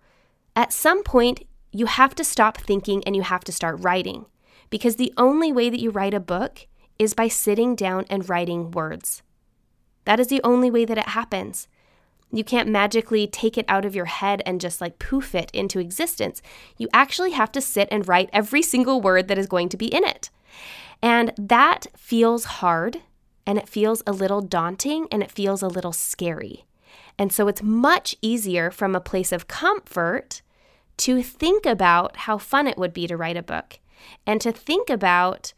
at 0.56 0.74
some 0.74 1.04
point, 1.04 1.44
you 1.72 1.86
have 1.86 2.16
to 2.16 2.24
stop 2.24 2.58
thinking 2.58 3.04
and 3.06 3.16
you 3.16 3.22
have 3.22 3.44
to 3.44 3.52
start 3.52 3.78
writing. 3.80 4.26
Because 4.70 4.96
the 4.96 5.14
only 5.18 5.52
way 5.52 5.70
that 5.70 5.80
you 5.80 5.92
write 5.92 6.14
a 6.14 6.20
book 6.20 6.68
is 6.98 7.14
by 7.14 7.28
sitting 7.28 7.76
down 7.76 8.06
and 8.10 8.28
writing 8.30 8.72
words. 8.72 9.22
That 10.06 10.20
is 10.20 10.28
the 10.28 10.42
only 10.44 10.72
way 10.72 10.86
that 10.86 10.98
it 10.98 11.10
happens. 11.10 11.68
You 12.32 12.44
can't 12.44 12.70
magically 12.70 13.28
take 13.28 13.58
it 13.58 13.66
out 13.68 13.86
of 13.86 13.96
your 13.96 14.06
head 14.06 14.42
and 14.46 14.62
just 14.62 14.80
like 14.80 15.00
poof 15.00 15.36
it 15.36 15.52
into 15.54 15.80
existence. 15.80 16.42
You 16.78 16.88
actually 16.94 17.32
have 17.32 17.52
to 17.54 17.62
sit 17.62 17.88
and 17.92 18.08
write 18.08 18.30
every 18.32 18.62
single 18.62 19.02
word 19.02 19.28
that 19.28 19.38
is 19.38 19.48
going 19.48 19.70
to 19.70 19.78
be 19.78 19.88
in 19.88 20.04
it. 20.04 20.30
And 21.02 21.34
that 21.38 21.88
feels 21.98 22.46
hard 22.46 23.02
and 23.46 23.58
it 23.58 23.68
feels 23.68 24.04
a 24.06 24.14
little 24.14 24.42
daunting 24.42 25.08
and 25.12 25.22
it 25.22 25.32
feels 25.32 25.62
a 25.62 25.68
little 25.68 25.94
scary. 25.94 26.66
And 27.18 27.34
so 27.34 27.48
it's 27.48 27.64
much 27.64 28.16
easier 28.22 28.72
from 28.72 28.96
a 28.96 29.02
place 29.02 29.32
of 29.32 29.48
comfort 29.48 30.42
to 30.98 31.22
think 31.24 31.66
about 31.66 32.16
how 32.16 32.38
fun 32.38 32.68
it 32.68 32.78
would 32.78 32.94
be 32.94 33.08
to 33.08 33.18
write 33.18 33.38
a 33.38 33.44
book 33.44 33.80
and 34.26 34.40
to 34.42 34.52
think 34.52 34.90
about 34.90 35.54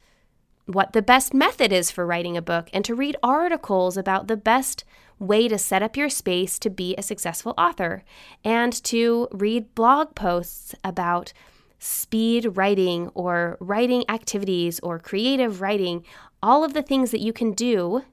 what 0.65 0.93
the 0.93 1.01
best 1.01 1.33
method 1.33 1.73
is 1.73 1.91
for 1.91 2.05
writing 2.05 2.37
a 2.37 2.41
book 2.41 2.69
and 2.71 2.85
to 2.85 2.95
read 2.95 3.17
articles 3.21 3.97
about 3.97 4.27
the 4.27 4.37
best 4.37 4.85
way 5.23 5.47
to 5.47 5.57
set 5.57 5.81
up 5.83 5.97
your 5.97 6.09
space 6.09 6.59
to 6.59 6.69
be 6.69 6.95
a 6.95 7.03
successful 7.03 7.53
author 7.57 8.03
and 8.43 8.71
to 8.83 9.27
read 9.31 9.73
blog 9.75 10.15
posts 10.15 10.75
about 10.83 11.33
speed 11.79 12.55
writing 12.55 13.09
or 13.13 13.57
writing 13.59 14.05
activities 14.09 14.79
or 14.81 14.99
creative 14.99 15.59
writing, 15.59 16.05
all 16.41 16.63
of 16.63 16.73
the 16.73 16.81
things 16.81 17.11
that 17.11 17.19
you 17.19 17.33
can 17.33 17.51
do 17.51 18.03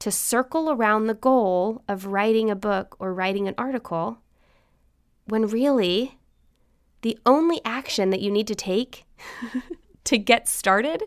to 0.00 0.10
circle 0.10 0.68
around 0.68 1.06
the 1.06 1.14
goal 1.14 1.84
of 1.86 2.06
writing 2.06 2.50
a 2.50 2.56
book 2.56 2.96
or 2.98 3.14
writing 3.14 3.46
an 3.46 3.54
article, 3.56 4.18
when 5.26 5.46
really 5.46 6.18
the 7.02 7.16
only 7.24 7.60
action 7.64 8.10
that 8.10 8.20
you 8.20 8.30
need 8.30 8.48
to 8.48 8.54
take 8.54 9.04
to 10.04 10.18
get 10.18 10.48
started 10.48 11.04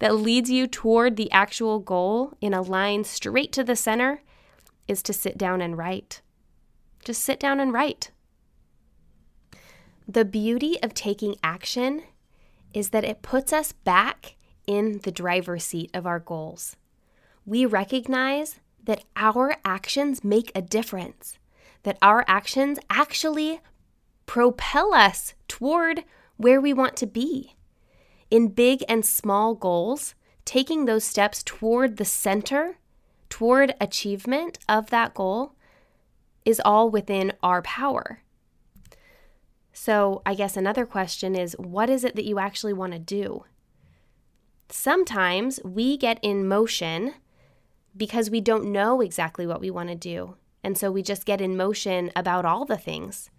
that 0.00 0.16
leads 0.16 0.50
you 0.50 0.66
toward 0.66 1.16
the 1.16 1.30
actual 1.30 1.78
goal 1.78 2.32
in 2.40 2.52
a 2.52 2.62
line 2.62 3.04
straight 3.04 3.52
to 3.52 3.62
the 3.62 3.76
center 3.76 4.20
is 4.88 5.02
to 5.02 5.12
sit 5.12 5.38
down 5.38 5.60
and 5.60 5.76
write. 5.76 6.20
Just 7.04 7.22
sit 7.22 7.38
down 7.38 7.60
and 7.60 7.72
write. 7.72 8.10
The 10.06 10.24
beauty 10.24 10.82
of 10.82 10.94
taking 10.94 11.36
action 11.42 12.02
is 12.72 12.90
that 12.90 13.04
it 13.04 13.22
puts 13.22 13.52
us 13.52 13.72
back 13.72 14.36
in 14.66 15.00
the 15.02 15.12
driver's 15.12 15.64
seat 15.64 15.90
of 15.94 16.06
our 16.06 16.18
goals. 16.18 16.76
We 17.46 17.64
recognize 17.66 18.60
that 18.82 19.04
our 19.16 19.56
actions 19.64 20.24
make 20.24 20.50
a 20.54 20.62
difference, 20.62 21.38
that 21.84 21.98
our 22.02 22.24
actions 22.26 22.78
actually 22.90 23.60
propel 24.26 24.94
us 24.94 25.34
toward 25.48 26.04
where 26.36 26.60
we 26.60 26.72
want 26.72 26.96
to 26.96 27.06
be. 27.06 27.54
In 28.30 28.48
big 28.48 28.82
and 28.88 29.04
small 29.04 29.54
goals, 29.54 30.14
taking 30.44 30.84
those 30.84 31.04
steps 31.04 31.42
toward 31.42 31.96
the 31.96 32.04
center, 32.04 32.78
toward 33.28 33.74
achievement 33.80 34.58
of 34.68 34.90
that 34.90 35.14
goal, 35.14 35.54
is 36.44 36.60
all 36.64 36.90
within 36.90 37.32
our 37.42 37.62
power. 37.62 38.20
So, 39.72 40.22
I 40.24 40.34
guess 40.34 40.56
another 40.56 40.86
question 40.86 41.34
is 41.34 41.56
what 41.58 41.90
is 41.90 42.04
it 42.04 42.14
that 42.16 42.24
you 42.24 42.38
actually 42.38 42.72
want 42.72 42.92
to 42.92 42.98
do? 42.98 43.44
Sometimes 44.68 45.60
we 45.64 45.96
get 45.96 46.18
in 46.22 46.46
motion 46.46 47.14
because 47.96 48.30
we 48.30 48.40
don't 48.40 48.72
know 48.72 49.00
exactly 49.00 49.46
what 49.46 49.60
we 49.60 49.70
want 49.70 49.88
to 49.88 49.94
do. 49.94 50.36
And 50.62 50.78
so 50.78 50.90
we 50.90 51.02
just 51.02 51.26
get 51.26 51.40
in 51.40 51.56
motion 51.56 52.10
about 52.16 52.44
all 52.44 52.64
the 52.64 52.78
things. 52.78 53.30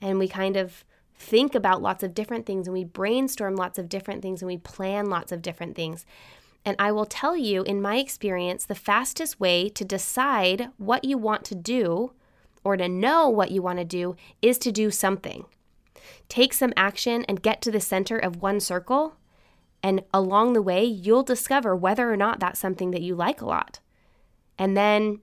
And 0.00 0.18
we 0.18 0.26
kind 0.26 0.56
of 0.56 0.84
think 1.14 1.54
about 1.54 1.82
lots 1.82 2.02
of 2.02 2.14
different 2.14 2.46
things 2.46 2.66
and 2.66 2.72
we 2.72 2.84
brainstorm 2.84 3.54
lots 3.54 3.78
of 3.78 3.90
different 3.90 4.22
things 4.22 4.40
and 4.40 4.46
we 4.46 4.56
plan 4.56 5.10
lots 5.10 5.32
of 5.32 5.42
different 5.42 5.76
things. 5.76 6.06
And 6.64 6.76
I 6.78 6.92
will 6.92 7.06
tell 7.06 7.36
you, 7.36 7.62
in 7.62 7.80
my 7.80 7.96
experience, 7.96 8.66
the 8.66 8.74
fastest 8.74 9.40
way 9.40 9.68
to 9.70 9.84
decide 9.84 10.68
what 10.76 11.04
you 11.04 11.16
want 11.16 11.44
to 11.46 11.54
do 11.54 12.12
or 12.62 12.76
to 12.76 12.88
know 12.88 13.28
what 13.28 13.50
you 13.50 13.62
want 13.62 13.78
to 13.78 13.84
do 13.84 14.16
is 14.42 14.58
to 14.58 14.72
do 14.72 14.90
something. 14.90 15.46
Take 16.28 16.52
some 16.52 16.72
action 16.76 17.24
and 17.28 17.42
get 17.42 17.62
to 17.62 17.70
the 17.70 17.80
center 17.80 18.18
of 18.18 18.42
one 18.42 18.60
circle. 18.60 19.16
And 19.82 20.02
along 20.12 20.52
the 20.52 20.62
way, 20.62 20.84
you'll 20.84 21.22
discover 21.22 21.74
whether 21.74 22.12
or 22.12 22.16
not 22.16 22.40
that's 22.40 22.60
something 22.60 22.90
that 22.90 23.02
you 23.02 23.14
like 23.14 23.40
a 23.40 23.46
lot. 23.46 23.80
And 24.58 24.76
then 24.76 25.20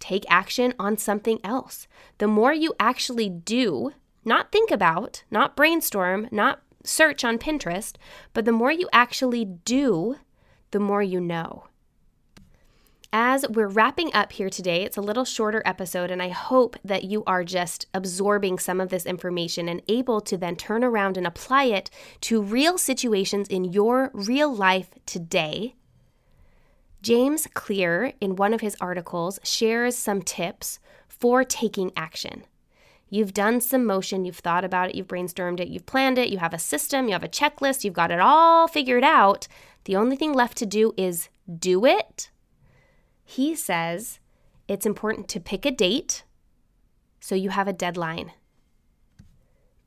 take 0.00 0.24
action 0.28 0.74
on 0.78 0.96
something 0.96 1.38
else. 1.44 1.86
The 2.18 2.26
more 2.26 2.52
you 2.52 2.74
actually 2.80 3.28
do, 3.28 3.92
not 4.24 4.50
think 4.50 4.70
about, 4.70 5.22
not 5.30 5.54
brainstorm, 5.54 6.28
not 6.32 6.60
search 6.82 7.24
on 7.24 7.38
Pinterest, 7.38 7.94
but 8.32 8.44
the 8.44 8.52
more 8.52 8.72
you 8.72 8.88
actually 8.92 9.44
do, 9.44 10.16
the 10.70 10.80
more 10.80 11.02
you 11.02 11.20
know. 11.20 11.64
As 13.12 13.44
we're 13.48 13.66
wrapping 13.66 14.14
up 14.14 14.30
here 14.30 14.48
today, 14.48 14.84
it's 14.84 14.96
a 14.96 15.02
little 15.02 15.24
shorter 15.24 15.62
episode, 15.64 16.12
and 16.12 16.22
I 16.22 16.28
hope 16.28 16.76
that 16.84 17.02
you 17.02 17.24
are 17.26 17.42
just 17.42 17.86
absorbing 17.92 18.60
some 18.60 18.80
of 18.80 18.90
this 18.90 19.04
information 19.04 19.68
and 19.68 19.82
able 19.88 20.20
to 20.20 20.36
then 20.36 20.54
turn 20.54 20.84
around 20.84 21.16
and 21.16 21.26
apply 21.26 21.64
it 21.64 21.90
to 22.20 22.40
real 22.40 22.78
situations 22.78 23.48
in 23.48 23.64
your 23.64 24.12
real 24.14 24.54
life 24.54 24.90
today. 25.06 25.74
James 27.02 27.48
Clear, 27.52 28.12
in 28.20 28.36
one 28.36 28.54
of 28.54 28.60
his 28.60 28.76
articles, 28.80 29.40
shares 29.42 29.96
some 29.96 30.22
tips 30.22 30.78
for 31.08 31.42
taking 31.42 31.90
action. 31.96 32.44
You've 33.10 33.34
done 33.34 33.60
some 33.60 33.84
motion, 33.84 34.24
you've 34.24 34.38
thought 34.38 34.64
about 34.64 34.88
it, 34.88 34.94
you've 34.94 35.08
brainstormed 35.08 35.60
it, 35.60 35.68
you've 35.68 35.86
planned 35.86 36.16
it, 36.16 36.30
you 36.30 36.38
have 36.38 36.54
a 36.54 36.58
system, 36.58 37.06
you 37.06 37.12
have 37.12 37.24
a 37.24 37.28
checklist, 37.28 37.84
you've 37.84 37.92
got 37.92 38.10
it 38.10 38.20
all 38.20 38.68
figured 38.68 39.04
out. 39.04 39.48
The 39.84 39.96
only 39.96 40.16
thing 40.16 40.32
left 40.32 40.56
to 40.58 40.66
do 40.66 40.94
is 40.96 41.28
do 41.58 41.84
it 41.84 42.30
he 43.30 43.54
says 43.54 44.18
it's 44.66 44.84
important 44.84 45.28
to 45.28 45.38
pick 45.38 45.64
a 45.64 45.70
date 45.70 46.24
so 47.20 47.36
you 47.36 47.50
have 47.50 47.68
a 47.68 47.72
deadline. 47.72 48.32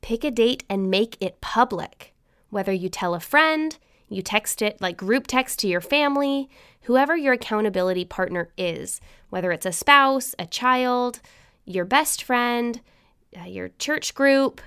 Pick 0.00 0.24
a 0.24 0.30
date 0.30 0.64
and 0.70 0.90
make 0.90 1.18
it 1.20 1.42
public. 1.42 2.14
Whether 2.48 2.72
you 2.72 2.88
tell 2.88 3.14
a 3.14 3.20
friend, 3.20 3.76
you 4.08 4.22
text 4.22 4.62
it 4.62 4.80
like 4.80 4.96
group 4.96 5.26
text 5.26 5.58
to 5.58 5.68
your 5.68 5.82
family, 5.82 6.48
whoever 6.84 7.14
your 7.14 7.34
accountability 7.34 8.06
partner 8.06 8.48
is, 8.56 8.98
whether 9.28 9.52
it's 9.52 9.66
a 9.66 9.72
spouse, 9.72 10.34
a 10.38 10.46
child, 10.46 11.20
your 11.66 11.84
best 11.84 12.22
friend, 12.22 12.80
uh, 13.38 13.44
your 13.44 13.70
church 13.78 14.14
group, 14.14 14.60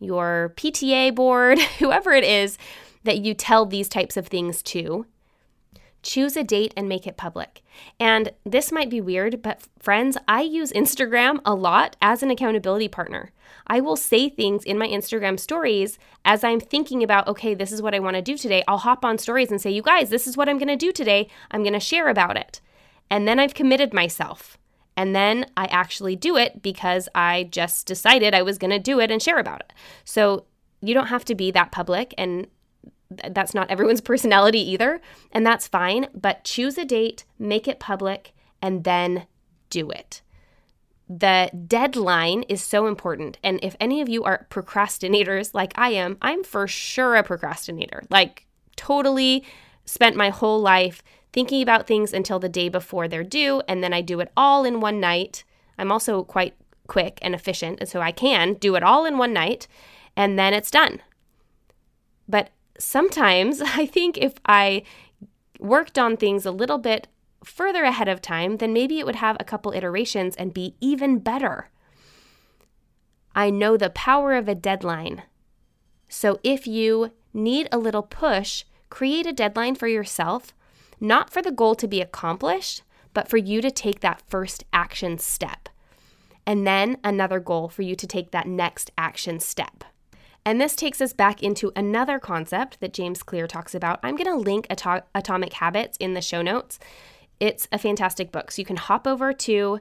your 0.00 0.52
PTA 0.56 1.14
board, 1.14 1.58
whoever 1.78 2.12
it 2.12 2.24
is 2.24 2.58
that 3.04 3.18
you 3.18 3.34
tell 3.34 3.66
these 3.66 3.88
types 3.88 4.16
of 4.16 4.26
things 4.26 4.62
to, 4.62 5.06
choose 6.04 6.36
a 6.36 6.44
date 6.44 6.72
and 6.76 6.88
make 6.88 7.06
it 7.06 7.16
public. 7.16 7.62
And 7.98 8.30
this 8.44 8.70
might 8.70 8.90
be 8.90 9.00
weird, 9.00 9.42
but 9.42 9.66
friends, 9.80 10.16
I 10.28 10.42
use 10.42 10.70
Instagram 10.72 11.40
a 11.44 11.54
lot 11.54 11.96
as 12.00 12.22
an 12.22 12.30
accountability 12.30 12.88
partner. 12.88 13.32
I 13.66 13.80
will 13.80 13.96
say 13.96 14.28
things 14.28 14.62
in 14.64 14.78
my 14.78 14.86
Instagram 14.86 15.40
stories 15.40 15.98
as 16.24 16.44
I'm 16.44 16.60
thinking 16.60 17.02
about, 17.02 17.26
okay, 17.26 17.54
this 17.54 17.72
is 17.72 17.80
what 17.80 17.94
I 17.94 17.98
want 17.98 18.16
to 18.16 18.22
do 18.22 18.36
today. 18.36 18.62
I'll 18.68 18.78
hop 18.78 19.04
on 19.04 19.18
stories 19.18 19.50
and 19.50 19.60
say, 19.60 19.70
you 19.70 19.82
guys, 19.82 20.10
this 20.10 20.26
is 20.26 20.36
what 20.36 20.48
I'm 20.48 20.58
going 20.58 20.68
to 20.68 20.76
do 20.76 20.92
today. 20.92 21.28
I'm 21.50 21.62
going 21.62 21.72
to 21.72 21.80
share 21.80 22.08
about 22.08 22.36
it. 22.36 22.60
And 23.10 23.26
then 23.26 23.40
I've 23.40 23.54
committed 23.54 23.94
myself. 23.94 24.58
And 24.96 25.14
then 25.14 25.46
I 25.56 25.66
actually 25.66 26.16
do 26.16 26.36
it 26.36 26.62
because 26.62 27.08
I 27.14 27.48
just 27.50 27.86
decided 27.86 28.34
I 28.34 28.42
was 28.42 28.58
going 28.58 28.70
to 28.70 28.78
do 28.78 29.00
it 29.00 29.10
and 29.10 29.20
share 29.20 29.38
about 29.38 29.60
it. 29.60 29.72
So 30.04 30.46
you 30.80 30.94
don't 30.94 31.08
have 31.08 31.24
to 31.26 31.34
be 31.34 31.50
that 31.50 31.72
public. 31.72 32.14
And 32.16 32.46
that's 33.10 33.54
not 33.54 33.70
everyone's 33.70 34.00
personality 34.12 34.60
either, 34.70 35.00
and 35.32 35.46
that's 35.46 35.68
fine, 35.68 36.08
but 36.14 36.44
choose 36.44 36.78
a 36.78 36.84
date, 36.84 37.24
make 37.38 37.68
it 37.68 37.80
public, 37.80 38.32
and 38.62 38.84
then 38.84 39.26
do 39.70 39.90
it. 39.90 40.22
The 41.08 41.50
deadline 41.66 42.44
is 42.44 42.62
so 42.62 42.86
important. 42.86 43.38
And 43.42 43.60
if 43.62 43.76
any 43.78 44.00
of 44.00 44.08
you 44.08 44.24
are 44.24 44.46
procrastinators 44.48 45.52
like 45.52 45.72
I 45.76 45.90
am, 45.90 46.16
I'm 46.22 46.42
for 46.42 46.66
sure 46.66 47.14
a 47.16 47.22
procrastinator. 47.22 48.04
Like, 48.08 48.46
totally 48.76 49.44
spent 49.84 50.16
my 50.16 50.30
whole 50.30 50.60
life 50.60 51.02
thinking 51.34 51.60
about 51.60 51.88
things 51.88 52.12
until 52.12 52.38
the 52.38 52.48
day 52.48 52.68
before 52.68 53.08
they're 53.08 53.24
due, 53.24 53.60
and 53.66 53.82
then 53.82 53.92
I 53.92 54.00
do 54.02 54.20
it 54.20 54.30
all 54.36 54.64
in 54.64 54.78
one 54.78 55.00
night. 55.00 55.42
I'm 55.76 55.90
also 55.90 56.22
quite 56.22 56.54
quick 56.86 57.18
and 57.22 57.34
efficient, 57.34 57.80
and 57.80 57.88
so 57.88 58.00
I 58.00 58.12
can 58.12 58.54
do 58.54 58.76
it 58.76 58.84
all 58.84 59.04
in 59.04 59.18
one 59.18 59.32
night, 59.32 59.66
and 60.16 60.38
then 60.38 60.54
it's 60.54 60.70
done. 60.70 61.02
But 62.28 62.50
sometimes 62.78 63.60
I 63.64 63.84
think 63.84 64.16
if 64.16 64.34
I 64.46 64.84
worked 65.58 65.98
on 65.98 66.16
things 66.16 66.46
a 66.46 66.52
little 66.52 66.78
bit 66.78 67.08
further 67.42 67.82
ahead 67.82 68.08
of 68.08 68.22
time, 68.22 68.58
then 68.58 68.72
maybe 68.72 69.00
it 69.00 69.06
would 69.06 69.16
have 69.16 69.36
a 69.40 69.44
couple 69.44 69.72
iterations 69.72 70.36
and 70.36 70.54
be 70.54 70.76
even 70.80 71.18
better. 71.18 71.68
I 73.34 73.50
know 73.50 73.76
the 73.76 73.90
power 73.90 74.34
of 74.34 74.48
a 74.48 74.54
deadline. 74.54 75.24
So 76.08 76.38
if 76.44 76.68
you 76.68 77.10
need 77.32 77.68
a 77.72 77.78
little 77.78 78.04
push, 78.04 78.64
create 78.88 79.26
a 79.26 79.32
deadline 79.32 79.74
for 79.74 79.88
yourself, 79.88 80.54
not 81.04 81.30
for 81.30 81.42
the 81.42 81.52
goal 81.52 81.74
to 81.76 81.86
be 81.86 82.00
accomplished, 82.00 82.82
but 83.12 83.28
for 83.28 83.36
you 83.36 83.60
to 83.60 83.70
take 83.70 84.00
that 84.00 84.22
first 84.26 84.64
action 84.72 85.18
step. 85.18 85.68
And 86.46 86.66
then 86.66 86.98
another 87.04 87.40
goal 87.40 87.68
for 87.68 87.82
you 87.82 87.94
to 87.94 88.06
take 88.06 88.30
that 88.32 88.46
next 88.46 88.90
action 88.98 89.38
step. 89.40 89.84
And 90.44 90.60
this 90.60 90.76
takes 90.76 91.00
us 91.00 91.12
back 91.12 91.42
into 91.42 91.72
another 91.74 92.18
concept 92.18 92.80
that 92.80 92.92
James 92.92 93.22
Clear 93.22 93.46
talks 93.46 93.74
about. 93.74 94.00
I'm 94.02 94.16
going 94.16 94.30
to 94.30 94.36
link 94.36 94.66
Ato- 94.68 95.04
Atomic 95.14 95.54
Habits 95.54 95.96
in 95.98 96.14
the 96.14 96.20
show 96.20 96.42
notes. 96.42 96.78
It's 97.40 97.66
a 97.72 97.78
fantastic 97.78 98.30
book. 98.30 98.50
So 98.50 98.60
you 98.60 98.66
can 98.66 98.76
hop 98.76 99.06
over 99.06 99.32
to 99.32 99.80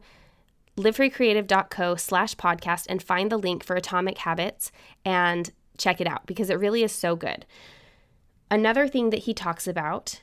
livefreecreative.co 0.78 1.96
slash 1.96 2.36
podcast 2.36 2.86
and 2.88 3.04
find 3.04 3.32
the 3.32 3.38
link 3.38 3.64
for 3.64 3.76
Atomic 3.76 4.20
Habits 4.20 4.72
and 5.04 5.52
check 5.78 6.00
it 6.00 6.08
out 6.08 6.26
because 6.26 6.50
it 6.50 6.60
really 6.60 6.84
is 6.84 6.92
so 6.92 7.16
good. 7.16 7.46
Another 8.50 8.88
thing 8.88 9.10
that 9.10 9.20
he 9.20 9.34
talks 9.34 9.68
about 9.68 10.22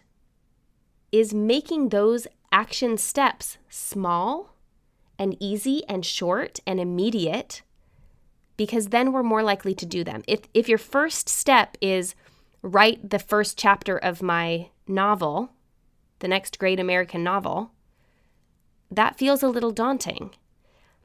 is 1.12 1.34
making 1.34 1.88
those 1.88 2.26
action 2.52 2.96
steps 2.96 3.58
small 3.68 4.54
and 5.18 5.36
easy 5.40 5.82
and 5.88 6.04
short 6.04 6.60
and 6.66 6.80
immediate 6.80 7.62
because 8.56 8.88
then 8.88 9.12
we're 9.12 9.22
more 9.22 9.42
likely 9.42 9.74
to 9.74 9.86
do 9.86 10.04
them. 10.04 10.22
If 10.26 10.40
if 10.52 10.68
your 10.68 10.78
first 10.78 11.28
step 11.28 11.76
is 11.80 12.14
write 12.62 13.10
the 13.10 13.18
first 13.18 13.58
chapter 13.58 13.96
of 13.96 14.22
my 14.22 14.68
novel, 14.86 15.52
the 16.18 16.28
next 16.28 16.58
great 16.58 16.78
American 16.78 17.22
novel, 17.22 17.70
that 18.90 19.16
feels 19.16 19.42
a 19.42 19.48
little 19.48 19.70
daunting. 19.70 20.30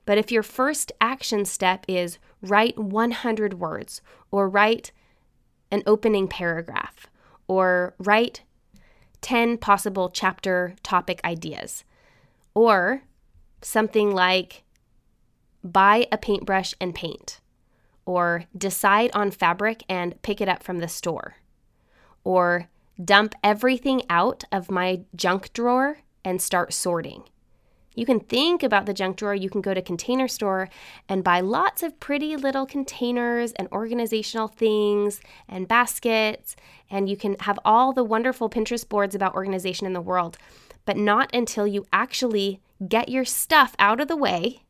But 0.06 0.18
if 0.18 0.32
your 0.32 0.44
first 0.44 0.92
action 1.02 1.46
step 1.46 1.86
is 1.88 2.20
write 2.42 2.78
100 2.78 3.56
words 3.56 4.02
or 4.32 4.50
write 4.50 4.92
an 5.72 5.82
opening 5.88 6.28
paragraph 6.28 7.08
or 7.48 7.96
write 7.98 8.42
10 9.26 9.58
possible 9.58 10.08
chapter 10.08 10.76
topic 10.84 11.20
ideas. 11.26 11.84
Or 12.54 13.02
something 13.64 14.14
like 14.14 14.62
buy 15.64 16.08
a 16.12 16.18
paintbrush 16.20 16.76
and 16.80 16.94
paint. 16.94 17.42
Or 18.06 18.46
decide 18.56 19.10
on 19.16 19.32
fabric 19.32 19.84
and 19.90 20.22
pick 20.22 20.42
it 20.42 20.48
up 20.48 20.62
from 20.62 20.78
the 20.78 20.88
store. 20.88 21.38
Or 22.24 22.70
dump 23.04 23.34
everything 23.44 24.04
out 24.12 24.44
of 24.52 24.70
my 24.70 25.02
junk 25.16 25.52
drawer 25.54 26.02
and 26.24 26.40
start 26.40 26.72
sorting 26.72 27.24
you 27.96 28.06
can 28.06 28.20
think 28.20 28.62
about 28.62 28.86
the 28.86 28.94
junk 28.94 29.18
drawer. 29.18 29.34
You 29.34 29.50
can 29.50 29.62
go 29.62 29.74
to 29.74 29.82
Container 29.82 30.28
Store 30.28 30.70
and 31.10 31.24
buy 31.24 31.40
lots 31.40 31.82
of 31.82 32.00
pretty 32.00 32.36
little 32.36 32.66
containers 32.66 33.54
and 33.54 33.68
organizational 33.72 34.48
things 34.48 35.22
and 35.48 35.68
baskets. 35.68 36.56
And 36.90 37.10
you 37.10 37.18
can 37.18 37.38
have 37.42 37.60
all 37.66 37.94
the 37.94 38.04
wonderful 38.04 38.50
Pinterest 38.50 38.88
boards 38.88 39.16
about 39.16 39.34
organization 39.34 39.88
in 39.88 39.94
the 39.94 40.02
world, 40.02 40.38
but 40.86 40.98
not 40.98 41.34
until 41.34 41.66
you 41.66 41.86
actually 41.92 42.62
get 42.88 43.10
your 43.10 43.26
stuff 43.26 43.76
out 43.80 44.02
of 44.02 44.08
the 44.08 44.18
way, 44.18 44.64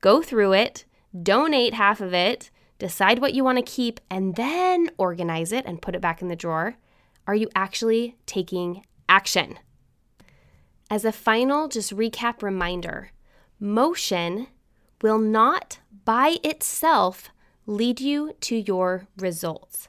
go 0.00 0.22
through 0.22 0.52
it, 0.52 0.84
donate 1.22 1.74
half 1.74 2.00
of 2.00 2.14
it, 2.14 2.50
decide 2.78 3.18
what 3.18 3.34
you 3.34 3.44
want 3.44 3.58
to 3.58 3.62
keep, 3.62 4.00
and 4.08 4.36
then 4.36 4.88
organize 4.96 5.52
it 5.52 5.66
and 5.66 5.82
put 5.82 5.94
it 5.94 6.00
back 6.00 6.22
in 6.22 6.28
the 6.28 6.36
drawer. 6.36 6.76
Are 7.26 7.34
you 7.34 7.48
actually 7.54 8.16
taking 8.26 8.84
action? 9.08 9.58
As 10.92 11.04
a 11.04 11.12
final, 11.12 11.68
just 11.68 11.94
recap 11.94 12.42
reminder 12.42 13.12
motion 13.60 14.48
will 15.02 15.18
not 15.18 15.78
by 16.04 16.38
itself 16.42 17.30
lead 17.64 18.00
you 18.00 18.34
to 18.40 18.56
your 18.56 19.06
results. 19.16 19.88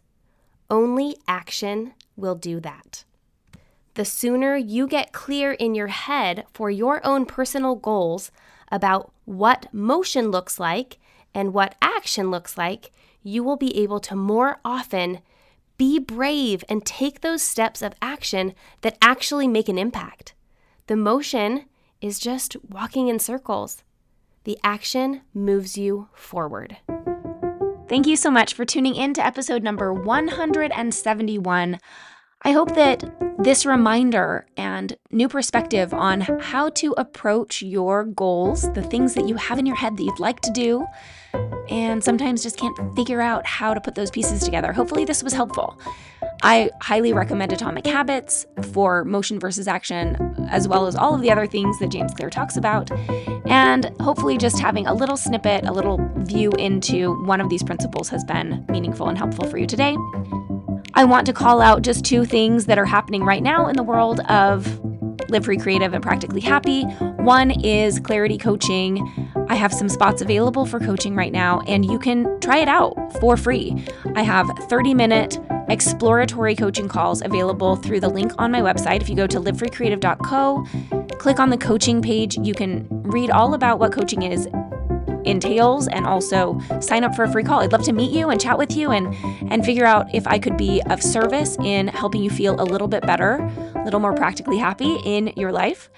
Only 0.69 1.17
action 1.27 1.93
will 2.15 2.35
do 2.35 2.59
that. 2.59 3.03
The 3.95 4.05
sooner 4.05 4.55
you 4.55 4.87
get 4.87 5.11
clear 5.11 5.53
in 5.53 5.73
your 5.73 5.87
head 5.87 6.45
for 6.53 6.69
your 6.69 7.05
own 7.05 7.25
personal 7.25 7.75
goals 7.75 8.31
about 8.71 9.11
what 9.25 9.73
motion 9.73 10.29
looks 10.29 10.59
like 10.59 10.99
and 11.33 11.51
what 11.51 11.75
action 11.81 12.29
looks 12.29 12.57
like, 12.57 12.91
you 13.23 13.43
will 13.43 13.57
be 13.57 13.75
able 13.77 13.99
to 14.01 14.15
more 14.15 14.59
often 14.63 15.19
be 15.77 15.97
brave 15.97 16.63
and 16.69 16.85
take 16.85 17.21
those 17.21 17.41
steps 17.41 17.81
of 17.81 17.95
action 18.03 18.53
that 18.81 18.97
actually 19.01 19.47
make 19.47 19.67
an 19.67 19.79
impact. 19.79 20.35
The 20.91 20.97
motion 20.97 21.67
is 22.01 22.19
just 22.19 22.58
walking 22.69 23.08
in 23.08 23.17
circles. 23.17 23.86
The 24.43 24.60
action 24.62 25.21
moves 25.34 25.77
you 25.77 26.10
forward. 26.12 26.75
Thank 27.88 28.08
you 28.08 28.17
so 28.17 28.30
much 28.30 28.54
for 28.54 28.65
tuning 28.65 28.95
in 28.95 29.13
to 29.13 29.25
episode 29.25 29.63
number 29.63 29.93
171. 29.93 31.80
I 32.41 32.51
hope 32.51 32.75
that 32.75 33.10
this 33.39 33.65
reminder 33.65 34.45
and 34.58 34.97
new 35.12 35.30
perspective 35.30 35.93
on 35.93 36.19
how 36.19 36.67
to 36.71 36.93
approach 36.97 37.62
your 37.62 38.04
goals, 38.04 38.69
the 38.73 38.84
things 38.84 39.13
that 39.13 39.30
you 39.30 39.36
have 39.36 39.60
in 39.60 39.65
your 39.65 39.77
head 39.77 39.95
that 39.95 40.04
you'd 40.04 40.19
like 40.19 40.41
to 40.41 40.51
do, 40.51 40.86
and 41.69 42.04
sometimes 42.04 42.43
just 42.43 42.58
can't 42.58 42.77
figure 42.97 43.21
out 43.21 43.45
how 43.45 43.73
to 43.73 43.80
put 43.80 43.95
those 43.95 44.12
pieces 44.12 44.43
together. 44.43 44.73
Hopefully, 44.73 45.06
this 45.06 45.23
was 45.23 45.32
helpful. 45.32 45.80
I 46.43 46.71
highly 46.82 47.13
recommend 47.13 47.54
Atomic 47.54 47.86
Habits 47.86 48.47
for 48.71 49.06
motion 49.06 49.39
versus 49.39 49.67
action, 49.67 50.47
as 50.49 50.67
well 50.67 50.88
as 50.88 50.95
all 50.95 51.13
of 51.13 51.21
the 51.21 51.32
other 51.32 51.45
things 51.45 51.77
that 51.80 51.89
James 51.89 52.13
Clear 52.13 52.30
talks 52.30 52.58
about. 52.58 52.89
And 53.45 53.86
hopefully, 53.99 54.38
just 54.38 54.60
having 54.60 54.88
a 54.88 54.93
little 54.93 55.17
snippet, 55.17 55.65
a 55.65 55.71
little 55.71 55.99
view 56.17 56.51
into 56.54 57.13
one 57.25 57.41
of 57.41 57.49
these 57.49 57.62
principles 57.62 58.10
has 58.10 58.23
been 58.23 58.65
meaningful 58.69 59.08
and 59.08 59.17
helpful 59.17 59.47
for 59.47 59.58
you 59.58 59.67
today. 59.67 59.95
I 60.93 61.06
want 61.06 61.25
to 61.27 61.34
call 61.34 61.62
out 61.62 61.84
just 61.84 62.04
two 62.04 62.25
things 62.25 62.65
that 62.65 62.77
are 62.77 62.86
happening 62.86 63.23
right 63.23 63.43
now 63.43 63.67
in 63.67 63.77
the 63.77 63.84
world 63.84 64.19
of 64.21 64.80
Live 65.30 65.45
Free 65.45 65.58
Creative 65.58 65.93
and 65.93 66.04
Practically 66.04 66.41
Happy. 66.41 66.84
One 66.84 67.51
is 67.51 67.99
Clarity 67.99 68.38
Coaching. 68.38 68.97
I 69.51 69.55
have 69.55 69.73
some 69.73 69.89
spots 69.89 70.21
available 70.21 70.65
for 70.65 70.79
coaching 70.79 71.13
right 71.13 71.33
now, 71.33 71.59
and 71.67 71.85
you 71.85 71.99
can 71.99 72.39
try 72.39 72.59
it 72.59 72.69
out 72.69 72.95
for 73.19 73.35
free. 73.35 73.83
I 74.15 74.23
have 74.23 74.49
30 74.69 74.93
minute 74.93 75.39
exploratory 75.67 76.55
coaching 76.55 76.87
calls 76.87 77.21
available 77.21 77.75
through 77.75 77.99
the 77.99 78.07
link 78.07 78.31
on 78.37 78.49
my 78.49 78.61
website. 78.61 79.01
If 79.01 79.09
you 79.09 79.15
go 79.17 79.27
to 79.27 79.41
livefreecreative.co, 79.41 81.17
click 81.17 81.37
on 81.41 81.49
the 81.49 81.57
coaching 81.57 82.01
page, 82.01 82.37
you 82.37 82.53
can 82.53 82.87
read 82.89 83.29
all 83.29 83.53
about 83.53 83.77
what 83.77 83.91
coaching 83.91 84.21
is 84.23 84.47
entails 85.25 85.88
and 85.88 86.05
also 86.05 86.60
sign 86.79 87.03
up 87.03 87.15
for 87.15 87.23
a 87.23 87.31
free 87.31 87.43
call. 87.43 87.62
I'd 87.62 87.71
love 87.71 87.84
to 87.84 87.93
meet 87.93 88.12
you 88.12 88.29
and 88.29 88.39
chat 88.39 88.57
with 88.57 88.75
you 88.75 88.91
and 88.91 89.13
and 89.51 89.65
figure 89.65 89.86
out 89.86 90.13
if 90.13 90.27
I 90.27 90.39
could 90.39 90.57
be 90.57 90.81
of 90.89 91.01
service 91.01 91.57
in 91.63 91.88
helping 91.88 92.23
you 92.23 92.29
feel 92.29 92.60
a 92.60 92.63
little 92.63 92.88
bit 92.88 93.03
better, 93.03 93.38
a 93.75 93.84
little 93.84 93.99
more 93.99 94.13
practically 94.13 94.57
happy 94.57 94.97
in 95.05 95.34
your 95.36 95.51
life. 95.51 95.89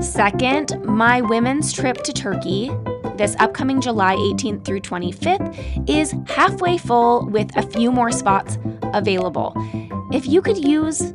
Second, 0.00 0.82
my 0.84 1.20
women's 1.20 1.72
trip 1.72 2.02
to 2.02 2.12
Turkey 2.12 2.70
this 3.16 3.36
upcoming 3.38 3.80
July 3.80 4.16
18th 4.16 4.64
through 4.64 4.80
25th 4.80 5.88
is 5.88 6.14
halfway 6.26 6.78
full 6.78 7.26
with 7.28 7.54
a 7.56 7.62
few 7.62 7.92
more 7.92 8.10
spots 8.10 8.58
available. 8.94 9.52
If 10.12 10.26
you 10.26 10.40
could 10.42 10.64
use 10.64 11.12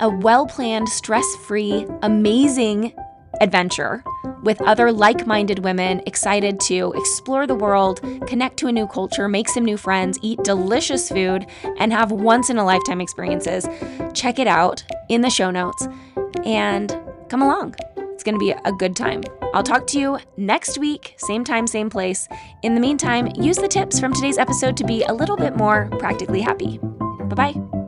a 0.00 0.08
well 0.08 0.46
planned, 0.46 0.88
stress 0.88 1.26
free, 1.46 1.86
amazing 2.02 2.92
adventure 3.40 4.02
with 4.42 4.60
other 4.62 4.92
like 4.92 5.26
minded 5.26 5.60
women 5.60 6.02
excited 6.06 6.60
to 6.60 6.92
explore 6.96 7.46
the 7.46 7.54
world, 7.54 8.00
connect 8.26 8.56
to 8.58 8.68
a 8.68 8.72
new 8.72 8.86
culture, 8.86 9.28
make 9.28 9.48
some 9.48 9.64
new 9.64 9.76
friends, 9.76 10.18
eat 10.22 10.42
delicious 10.44 11.08
food, 11.08 11.46
and 11.78 11.92
have 11.92 12.10
once 12.10 12.50
in 12.50 12.58
a 12.58 12.64
lifetime 12.64 13.00
experiences. 13.00 13.66
Check 14.14 14.38
it 14.38 14.46
out 14.46 14.84
in 15.08 15.20
the 15.20 15.30
show 15.30 15.50
notes 15.50 15.88
and 16.44 16.96
come 17.28 17.42
along. 17.42 17.74
It's 17.96 18.24
going 18.24 18.34
to 18.34 18.38
be 18.38 18.50
a 18.50 18.72
good 18.72 18.96
time. 18.96 19.22
I'll 19.54 19.62
talk 19.62 19.86
to 19.88 19.98
you 19.98 20.18
next 20.36 20.78
week, 20.78 21.14
same 21.18 21.44
time, 21.44 21.66
same 21.66 21.88
place. 21.88 22.28
In 22.62 22.74
the 22.74 22.80
meantime, 22.80 23.28
use 23.36 23.56
the 23.56 23.68
tips 23.68 23.98
from 23.98 24.12
today's 24.12 24.38
episode 24.38 24.76
to 24.76 24.84
be 24.84 25.02
a 25.04 25.12
little 25.12 25.36
bit 25.36 25.56
more 25.56 25.88
practically 25.98 26.40
happy. 26.40 26.78
Bye 26.78 27.52
bye. 27.52 27.87